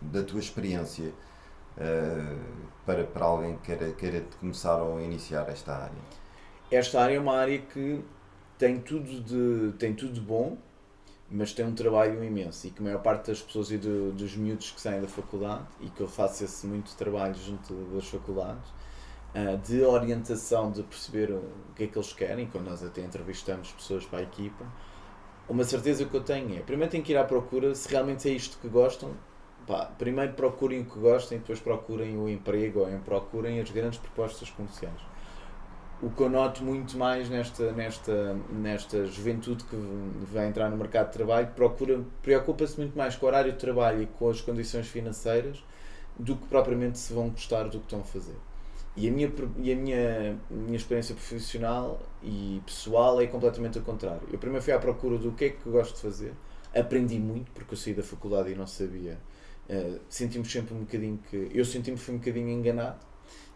da 0.00 0.22
tua 0.22 0.38
experiência, 0.38 1.12
uh, 1.76 2.38
para, 2.86 3.04
para 3.04 3.24
alguém 3.24 3.56
que 3.56 3.62
queira, 3.76 3.92
queira 3.92 4.24
começar 4.38 4.76
ou 4.76 5.00
iniciar 5.00 5.48
esta 5.48 5.74
área? 5.74 6.20
Esta 6.70 7.02
área 7.02 7.16
é 7.16 7.20
uma 7.20 7.36
área 7.36 7.58
que 7.58 8.02
tem 8.56 8.78
tudo 8.78 9.20
de, 9.20 9.76
tem 9.76 9.92
tudo 9.92 10.12
de 10.12 10.20
bom, 10.20 10.56
mas 11.28 11.52
tem 11.52 11.64
um 11.64 11.74
trabalho 11.74 12.22
imenso 12.24 12.66
e 12.66 12.70
que 12.70 12.80
a 12.80 12.84
maior 12.84 13.02
parte 13.02 13.28
das 13.28 13.40
pessoas 13.40 13.70
e 13.70 13.78
do, 13.78 14.12
dos 14.12 14.36
miúdos 14.36 14.70
que 14.70 14.80
saem 14.80 15.00
da 15.00 15.08
faculdade 15.08 15.64
e 15.80 15.88
que 15.88 16.00
eu 16.00 16.08
faço 16.08 16.44
esse 16.44 16.66
muito 16.66 16.94
trabalho 16.96 17.34
junto 17.34 17.72
das 17.94 18.06
faculdades 18.06 18.80
uh, 19.34 19.58
de 19.58 19.82
orientação 19.82 20.70
de 20.70 20.82
perceber 20.82 21.30
o 21.30 21.42
que 21.74 21.84
é 21.84 21.86
que 21.86 21.96
eles 21.96 22.12
querem 22.12 22.46
quando 22.46 22.66
nós 22.66 22.82
até 22.82 23.02
entrevistamos 23.02 23.72
pessoas 23.72 24.04
para 24.04 24.20
a 24.20 24.22
equipa. 24.22 24.64
Uma 25.48 25.64
certeza 25.64 26.04
que 26.04 26.14
eu 26.14 26.22
tenho 26.22 26.56
é 26.56 26.60
primeiro 26.60 26.90
tem 26.90 27.02
que 27.02 27.12
ir 27.12 27.16
à 27.16 27.24
procura 27.24 27.74
se 27.74 27.88
realmente 27.88 28.28
é 28.28 28.32
isto 28.32 28.58
que 28.58 28.68
gostam. 28.68 29.10
Pá, 29.66 29.86
primeiro 29.98 30.32
procurem 30.32 30.80
o 30.80 30.84
que 30.84 30.98
gostem 30.98 31.38
depois 31.38 31.60
procurem 31.60 32.16
o 32.16 32.28
emprego 32.28 32.80
ou 32.80 32.98
procurem 33.00 33.60
as 33.60 33.70
grandes 33.70 33.98
propostas 33.98 34.50
comerciais. 34.50 35.00
O 36.02 36.08
que 36.08 36.22
eu 36.22 36.30
noto 36.30 36.64
muito 36.64 36.96
mais 36.96 37.28
nesta, 37.28 37.72
nesta, 37.72 38.34
nesta 38.50 39.04
juventude 39.04 39.64
que 39.64 39.76
vai 40.32 40.48
entrar 40.48 40.70
no 40.70 40.76
mercado 40.76 41.08
de 41.08 41.12
trabalho 41.12 41.48
procura, 41.48 42.00
preocupa-se 42.22 42.78
muito 42.78 42.96
mais 42.96 43.16
com 43.16 43.26
o 43.26 43.28
horário 43.28 43.52
de 43.52 43.58
trabalho 43.58 44.02
e 44.02 44.06
com 44.06 44.30
as 44.30 44.40
condições 44.40 44.88
financeiras 44.88 45.62
do 46.18 46.36
que 46.36 46.46
propriamente 46.46 46.98
se 46.98 47.12
vão 47.12 47.28
gostar 47.28 47.64
do 47.64 47.78
que 47.80 47.84
estão 47.84 48.00
a 48.00 48.04
fazer. 48.04 48.36
E 48.96 49.08
a 49.08 49.12
minha, 49.12 49.32
e 49.58 49.72
a 49.72 49.76
minha, 49.76 50.40
minha 50.50 50.76
experiência 50.76 51.14
profissional 51.14 52.00
e 52.22 52.60
pessoal 52.66 53.20
é 53.20 53.26
completamente 53.26 53.78
o 53.78 53.82
contrário. 53.82 54.22
Eu 54.32 54.38
primeiro 54.38 54.64
fui 54.64 54.72
à 54.72 54.78
procura 54.78 55.16
do 55.16 55.32
que 55.32 55.44
é 55.44 55.48
que 55.50 55.64
eu 55.64 55.72
gosto 55.72 55.94
de 55.94 56.00
fazer, 56.00 56.32
aprendi 56.74 57.18
muito, 57.18 57.50
porque 57.52 57.74
eu 57.74 57.78
saí 57.78 57.94
da 57.94 58.02
faculdade 58.02 58.50
e 58.50 58.54
não 58.54 58.66
sabia. 58.66 59.18
Uh, 59.68 60.00
sentimos 60.08 60.50
sempre 60.50 60.74
um 60.74 60.80
bocadinho 60.80 61.18
que. 61.30 61.50
Eu 61.54 61.64
senti-me 61.64 61.96
fui 61.96 62.14
um 62.14 62.18
bocadinho 62.18 62.48
enganado 62.48 62.98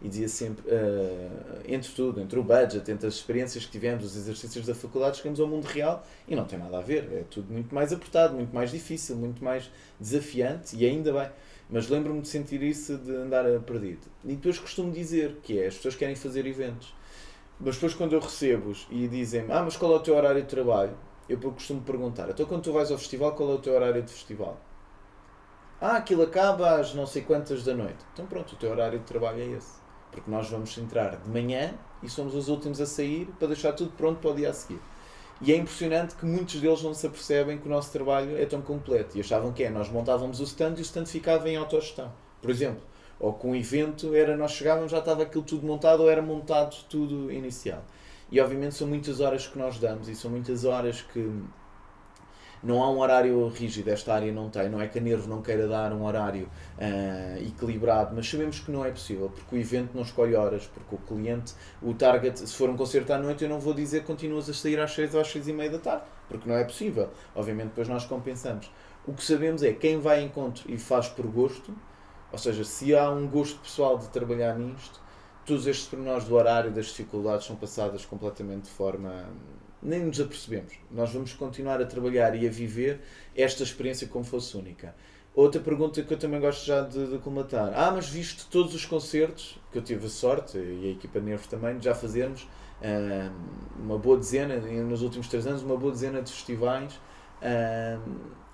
e 0.01 0.07
dizia 0.07 0.29
sempre, 0.29 0.63
uh, 0.67 1.61
entre 1.67 1.91
tudo, 1.91 2.21
entre 2.21 2.39
o 2.39 2.43
budget, 2.43 2.89
entre 2.89 3.07
as 3.07 3.15
experiências 3.15 3.65
que 3.65 3.71
tivemos, 3.71 4.05
os 4.05 4.15
exercícios 4.15 4.65
da 4.65 4.73
faculdade, 4.73 5.17
chegamos 5.17 5.41
ao 5.41 5.47
mundo 5.47 5.65
real 5.65 6.05
e 6.25 6.35
não 6.35 6.45
tem 6.45 6.57
nada 6.57 6.77
a 6.77 6.81
ver. 6.81 7.09
É 7.11 7.23
tudo 7.29 7.51
muito 7.51 7.75
mais 7.75 7.91
apertado, 7.91 8.33
muito 8.35 8.55
mais 8.55 8.71
difícil, 8.71 9.17
muito 9.17 9.43
mais 9.43 9.69
desafiante 9.99 10.77
e 10.77 10.85
ainda 10.85 11.11
bem. 11.11 11.29
Mas 11.69 11.89
lembro-me 11.89 12.21
de 12.21 12.27
sentir 12.27 12.61
isso, 12.61 12.97
de 12.97 13.15
andar 13.15 13.45
perdido. 13.61 14.07
E 14.23 14.35
depois 14.35 14.59
costumo 14.59 14.91
dizer 14.91 15.37
que 15.41 15.59
é, 15.59 15.67
as 15.67 15.75
pessoas 15.75 15.95
querem 15.95 16.15
fazer 16.15 16.45
eventos. 16.45 16.93
Mas 17.59 17.75
depois 17.75 17.93
quando 17.93 18.13
eu 18.13 18.19
recebo-os 18.19 18.85
e 18.89 19.07
dizem-me, 19.07 19.51
ah, 19.51 19.63
mas 19.63 19.77
qual 19.77 19.93
é 19.93 19.95
o 19.95 19.99
teu 19.99 20.15
horário 20.15 20.41
de 20.41 20.47
trabalho? 20.47 20.95
Eu 21.27 21.39
costumo 21.39 21.81
perguntar, 21.81 22.29
então 22.29 22.45
quando 22.45 22.63
tu 22.63 22.71
vais 22.71 22.91
ao 22.91 22.97
festival, 22.97 23.33
qual 23.33 23.49
é 23.51 23.53
o 23.53 23.59
teu 23.59 23.73
horário 23.73 24.03
de 24.03 24.11
festival? 24.11 24.59
Ah, 25.81 25.97
aquilo 25.97 26.21
acaba 26.21 26.79
às 26.79 26.93
não 26.93 27.07
sei 27.07 27.23
quantas 27.23 27.63
da 27.63 27.73
noite. 27.73 28.05
Então 28.13 28.25
pronto, 28.25 28.53
o 28.53 28.55
teu 28.57 28.69
horário 28.69 28.99
de 28.99 29.05
trabalho 29.05 29.41
é 29.41 29.45
esse 29.57 29.85
porque 30.15 30.31
nós 30.31 30.49
vamos 30.49 30.75
entrar 30.77 31.17
de 31.17 31.29
manhã 31.29 31.73
e 32.01 32.09
somos 32.09 32.33
os 32.33 32.47
últimos 32.47 32.79
a 32.79 32.85
sair 32.85 33.27
para 33.37 33.49
deixar 33.49 33.73
tudo 33.73 33.91
pronto 33.91 34.19
para 34.21 34.31
o 34.31 34.33
dia 34.33 34.49
a 34.49 34.53
seguir. 34.53 34.79
E 35.41 35.51
é 35.51 35.57
impressionante 35.57 36.15
que 36.15 36.25
muitos 36.25 36.61
deles 36.61 36.81
não 36.81 36.93
se 36.93 37.05
apercebem 37.05 37.57
que 37.57 37.67
o 37.67 37.69
nosso 37.69 37.91
trabalho 37.91 38.37
é 38.37 38.45
tão 38.45 38.61
completo 38.61 39.17
e 39.17 39.19
achavam 39.19 39.51
que 39.51 39.63
é, 39.63 39.69
nós 39.69 39.89
montávamos 39.89 40.39
o 40.39 40.43
stand 40.43 40.75
e 40.77 40.79
o 40.79 40.81
stand 40.81 41.05
ficava 41.05 41.49
em 41.49 41.57
autogestão, 41.57 42.11
por 42.41 42.49
exemplo. 42.49 42.81
Ou 43.19 43.33
com 43.33 43.51
um 43.51 43.55
evento 43.55 44.13
era 44.13 44.35
nós 44.37 44.51
chegávamos 44.51 44.91
já 44.91 44.99
estava 44.99 45.23
aquilo 45.23 45.43
tudo 45.43 45.65
montado 45.65 46.03
ou 46.03 46.09
era 46.09 46.21
montado 46.21 46.75
tudo 46.89 47.31
inicial. 47.31 47.83
E 48.31 48.39
obviamente 48.39 48.75
são 48.75 48.87
muitas 48.87 49.19
horas 49.19 49.45
que 49.45 49.57
nós 49.57 49.77
damos 49.77 50.07
e 50.07 50.15
são 50.15 50.31
muitas 50.31 50.65
horas 50.65 51.01
que 51.01 51.31
não 52.65 52.81
há 52.83 52.89
um 52.89 52.99
horário 52.99 53.47
rígido, 53.49 53.89
esta 53.89 54.13
área 54.13 54.31
não 54.31 54.49
tem. 54.49 54.67
Não 54.69 54.81
é 54.81 54.87
que 54.87 54.97
a 54.97 55.01
Nervo 55.01 55.29
não 55.29 55.41
queira 55.41 55.67
dar 55.67 55.93
um 55.93 56.03
horário 56.03 56.49
uh, 56.79 57.47
equilibrado, 57.47 58.15
mas 58.15 58.27
sabemos 58.27 58.59
que 58.59 58.71
não 58.71 58.83
é 58.83 58.89
possível, 58.89 59.29
porque 59.29 59.55
o 59.55 59.59
evento 59.59 59.91
não 59.93 60.01
escolhe 60.01 60.35
horas, 60.35 60.65
porque 60.73 60.95
o 60.95 60.97
cliente, 60.97 61.53
o 61.81 61.93
target, 61.93 62.39
se 62.39 62.55
for 62.55 62.67
um 62.67 62.75
concerto 62.75 63.13
à 63.13 63.19
noite, 63.19 63.43
eu 63.43 63.49
não 63.49 63.59
vou 63.59 63.73
dizer 63.73 64.01
que 64.01 64.07
continuas 64.07 64.49
a 64.49 64.53
sair 64.53 64.79
às 64.79 64.91
6 64.91 65.13
ou 65.13 65.21
às 65.21 65.27
6 65.27 65.47
e 65.47 65.53
meia 65.53 65.69
da 65.69 65.77
tarde, 65.77 66.05
porque 66.27 66.49
não 66.49 66.55
é 66.55 66.63
possível. 66.63 67.09
Obviamente, 67.35 67.67
depois 67.67 67.87
nós 67.87 68.03
compensamos. 68.05 68.71
O 69.05 69.13
que 69.13 69.23
sabemos 69.23 69.61
é 69.61 69.71
quem 69.71 69.99
vai 69.99 70.19
a 70.19 70.23
encontro 70.23 70.63
e 70.67 70.77
faz 70.79 71.07
por 71.07 71.27
gosto, 71.27 71.71
ou 72.31 72.39
seja, 72.39 72.63
se 72.63 72.95
há 72.95 73.11
um 73.11 73.27
gosto 73.27 73.59
pessoal 73.59 73.99
de 73.99 74.07
trabalhar 74.07 74.57
nisto, 74.57 74.99
todos 75.45 75.67
estes 75.67 75.87
pormenores 75.87 76.25
do 76.25 76.33
horário 76.33 76.71
das 76.71 76.87
dificuldades 76.87 77.45
são 77.45 77.55
passadas 77.55 78.03
completamente 78.03 78.63
de 78.63 78.71
forma 78.71 79.25
nem 79.85 80.03
nos 80.05 80.19
apercebemos. 80.19 80.73
Nós 80.91 81.11
vamos 81.11 81.33
continuar 81.33 81.81
a 81.81 81.85
trabalhar 81.85 82.35
e 82.35 82.47
a 82.47 82.51
viver 82.51 83.01
esta 83.35 83.63
experiência 83.63 84.07
como 84.07 84.25
fosse 84.25 84.57
única. 84.57 84.95
Outra 85.35 85.59
pergunta 85.59 86.01
que 86.01 86.13
eu 86.13 86.17
também 86.17 86.39
gosto 86.39 86.65
já 86.65 86.81
de, 86.81 87.07
de. 87.07 87.19
Ah, 87.75 87.91
mas 87.93 88.07
visto 88.07 88.47
todos 88.49 88.73
os 88.73 88.85
concertos, 88.85 89.59
que 89.71 89.77
eu 89.77 89.81
tive 89.81 90.05
a 90.05 90.09
sorte, 90.09 90.57
e 90.57 90.87
a 90.87 90.91
equipa 90.91 91.19
Nervo 91.19 91.47
também, 91.49 91.77
de 91.77 91.85
já 91.85 91.93
fazermos 91.93 92.43
uh, 92.43 93.31
uma 93.77 93.97
boa 93.97 94.17
dezena, 94.17 94.55
nos 94.57 95.01
últimos 95.01 95.27
três 95.27 95.45
anos, 95.45 95.61
uma 95.61 95.75
boa 95.75 95.91
dezena 95.91 96.21
de 96.21 96.31
festivais. 96.31 96.93
Uh, 97.41 97.99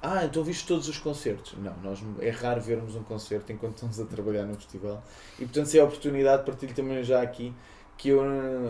ah, 0.01 0.25
então 0.25 0.43
viste 0.43 0.65
todos 0.65 0.89
os 0.89 0.97
concertos. 0.97 1.53
Não, 1.59 1.75
nós, 1.83 2.03
é 2.19 2.31
raro 2.31 2.59
vermos 2.59 2.95
um 2.95 3.03
concerto 3.03 3.51
enquanto 3.51 3.75
estamos 3.75 3.99
a 3.99 4.05
trabalhar 4.05 4.45
num 4.45 4.55
festival. 4.55 5.03
E 5.35 5.43
portanto, 5.45 5.67
se 5.67 5.77
é 5.77 5.81
a 5.81 5.85
oportunidade, 5.85 6.43
partilho 6.43 6.73
também 6.73 7.03
já 7.03 7.21
aqui 7.21 7.53
que 8.01 8.09
eu, 8.09 8.23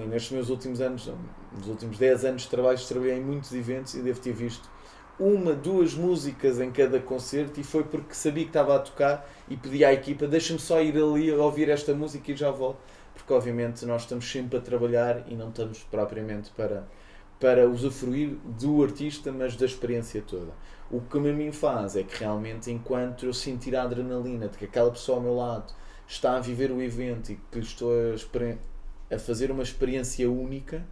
nestes 0.10 0.34
meus 0.34 0.50
últimos 0.50 0.82
anos, 0.82 1.10
nos 1.56 1.68
últimos 1.70 1.98
10 1.98 2.26
anos 2.26 2.42
de 2.42 2.50
trabalho, 2.50 2.78
trabalhei 2.86 3.18
em 3.18 3.22
muitos 3.22 3.54
eventos 3.54 3.94
e 3.94 4.02
devo 4.02 4.20
ter 4.20 4.34
visto 4.34 4.70
uma, 5.18 5.54
duas 5.54 5.94
músicas 5.94 6.60
em 6.60 6.70
cada 6.70 7.00
concerto 7.00 7.58
e 7.58 7.64
foi 7.64 7.86
porque 7.86 8.14
sabia 8.14 8.44
que 8.44 8.50
estava 8.50 8.76
a 8.76 8.80
tocar 8.80 9.26
e 9.48 9.56
pedi 9.56 9.86
à 9.86 9.94
equipa, 9.94 10.28
deixa-me 10.28 10.60
só 10.60 10.82
ir 10.82 10.98
ali 10.98 11.32
ouvir 11.32 11.70
esta 11.70 11.94
música 11.94 12.30
e 12.30 12.36
já 12.36 12.52
volto. 12.52 12.80
Porque 13.14 13.32
obviamente 13.32 13.86
nós 13.86 14.02
estamos 14.02 14.30
sempre 14.30 14.58
a 14.58 14.62
trabalhar 14.62 15.24
e 15.30 15.36
não 15.36 15.48
estamos 15.48 15.80
propriamente 15.80 16.50
para, 16.52 16.86
para 17.40 17.70
usufruir 17.70 18.36
do 18.60 18.84
artista, 18.84 19.32
mas 19.32 19.56
da 19.56 19.66
experiência 19.66 20.22
toda. 20.28 20.52
O 20.92 21.00
que 21.00 21.18
a 21.18 21.22
mim 21.22 21.54
faz 21.54 21.96
é 21.96 22.04
que 22.04 22.20
realmente, 22.20 22.70
enquanto 22.70 23.26
eu 23.26 23.34
sentir 23.34 23.78
a 23.78 23.84
adrenalina 23.84 24.50
de 24.50 24.58
que 24.58 24.66
aquela 24.66 24.92
pessoa 24.92 25.20
ao 25.20 25.24
meu 25.24 25.36
lado 25.38 25.74
está 26.06 26.36
a 26.36 26.42
viver 26.42 26.70
o 26.70 26.82
evento 26.82 27.32
e 27.32 27.40
que 27.50 27.60
estou 27.60 27.94
a 27.94 28.14
a 29.12 29.20
fazer 29.20 29.52
uma 29.52 29.64
experiência 29.64 30.30
única 30.30 30.84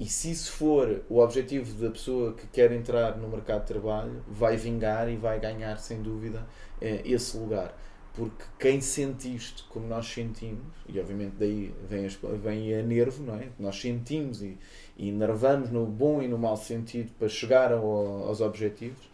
e 0.00 0.06
se 0.06 0.30
isso 0.30 0.52
for 0.52 1.02
o 1.10 1.18
objetivo 1.18 1.74
da 1.74 1.90
pessoa 1.90 2.32
que 2.32 2.46
quer 2.46 2.72
entrar 2.72 3.18
no 3.18 3.28
mercado 3.28 3.60
de 3.60 3.66
trabalho, 3.66 4.24
vai 4.26 4.56
vingar 4.56 5.10
e 5.10 5.16
vai 5.16 5.38
ganhar 5.38 5.76
sem 5.76 6.00
dúvida 6.00 6.46
eh, 6.80 7.02
esse 7.04 7.36
lugar. 7.36 7.76
Porque 8.14 8.42
quem 8.58 8.80
sente 8.80 9.32
isto 9.32 9.66
como 9.68 9.86
nós 9.86 10.06
sentimos, 10.06 10.64
e 10.88 10.98
obviamente 10.98 11.34
daí 11.38 11.74
vem, 11.86 12.08
vem 12.42 12.74
a 12.74 12.82
nervo, 12.82 13.22
não 13.22 13.34
é? 13.34 13.48
Nós 13.58 13.78
sentimos 13.78 14.40
e, 14.42 14.56
e 14.96 15.12
nervamos 15.12 15.70
no 15.70 15.84
bom 15.84 16.22
e 16.22 16.26
no 16.26 16.38
mau 16.38 16.56
sentido 16.56 17.12
para 17.18 17.28
chegar 17.28 17.70
ao, 17.70 17.84
aos 18.26 18.40
objetivos, 18.40 19.06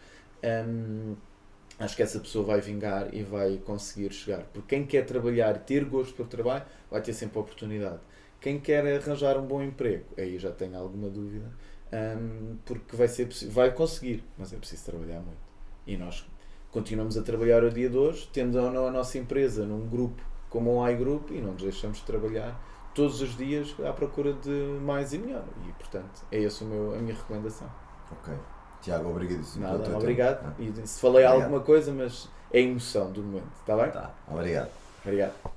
hum, 0.68 1.16
acho 1.80 1.96
que 1.96 2.02
essa 2.02 2.20
pessoa 2.20 2.44
vai 2.44 2.60
vingar 2.60 3.12
e 3.12 3.24
vai 3.24 3.58
conseguir 3.58 4.12
chegar. 4.12 4.44
Porque 4.52 4.76
quem 4.76 4.86
quer 4.86 5.04
trabalhar 5.04 5.58
ter 5.58 5.84
gosto 5.84 6.14
pelo 6.14 6.28
trabalho, 6.28 6.64
vai 6.88 7.02
ter 7.02 7.12
sempre 7.12 7.38
a 7.38 7.40
oportunidade 7.40 8.00
quem 8.40 8.58
quer 8.58 8.86
arranjar 8.96 9.36
um 9.38 9.46
bom 9.46 9.62
emprego, 9.62 10.04
aí 10.16 10.38
já 10.38 10.50
tenho 10.50 10.78
alguma 10.78 11.08
dúvida, 11.08 11.50
um, 11.92 12.56
porque 12.64 12.96
vai, 12.96 13.08
ser, 13.08 13.28
vai 13.48 13.72
conseguir, 13.72 14.24
mas 14.36 14.52
é 14.52 14.56
preciso 14.56 14.84
trabalhar 14.84 15.20
muito. 15.20 15.46
E 15.86 15.96
nós 15.96 16.26
continuamos 16.70 17.16
a 17.16 17.22
trabalhar 17.22 17.62
o 17.64 17.70
dia 17.70 17.88
de 17.88 17.96
hoje, 17.96 18.28
tendo 18.32 18.58
ou 18.58 18.70
não 18.70 18.86
a 18.86 18.90
nossa 18.90 19.18
empresa 19.18 19.64
num 19.64 19.88
grupo 19.88 20.22
como 20.50 20.80
o 20.80 20.88
iGroup 20.88 21.30
e 21.30 21.40
não 21.40 21.52
nos 21.52 21.62
deixamos 21.62 21.98
de 21.98 22.04
trabalhar 22.04 22.60
todos 22.94 23.20
os 23.20 23.36
dias 23.36 23.74
à 23.86 23.92
procura 23.92 24.32
de 24.32 24.50
mais 24.80 25.12
e 25.12 25.18
melhor. 25.18 25.44
E 25.68 25.72
portanto, 25.72 26.24
é 26.32 26.42
essa 26.42 26.64
a 26.64 26.66
minha 26.66 27.14
recomendação. 27.14 27.70
Ok. 28.10 28.32
Tiago, 28.80 29.10
obrigadíssimo 29.10 29.64
Nada, 29.64 29.80
pelo 29.80 29.96
obrigado. 29.96 30.56
tempo. 30.56 30.80
E 30.82 30.86
se 30.86 31.00
falei 31.00 31.24
Obrigado. 31.24 31.42
alguma 31.42 31.60
coisa, 31.60 31.92
mas 31.92 32.28
é 32.52 32.58
a 32.58 32.62
emoção 32.62 33.10
do 33.10 33.22
momento, 33.22 33.50
está 33.60 33.76
bem? 33.76 33.90
Tá, 33.90 34.14
obrigado. 34.28 34.70
Obrigado. 35.04 35.55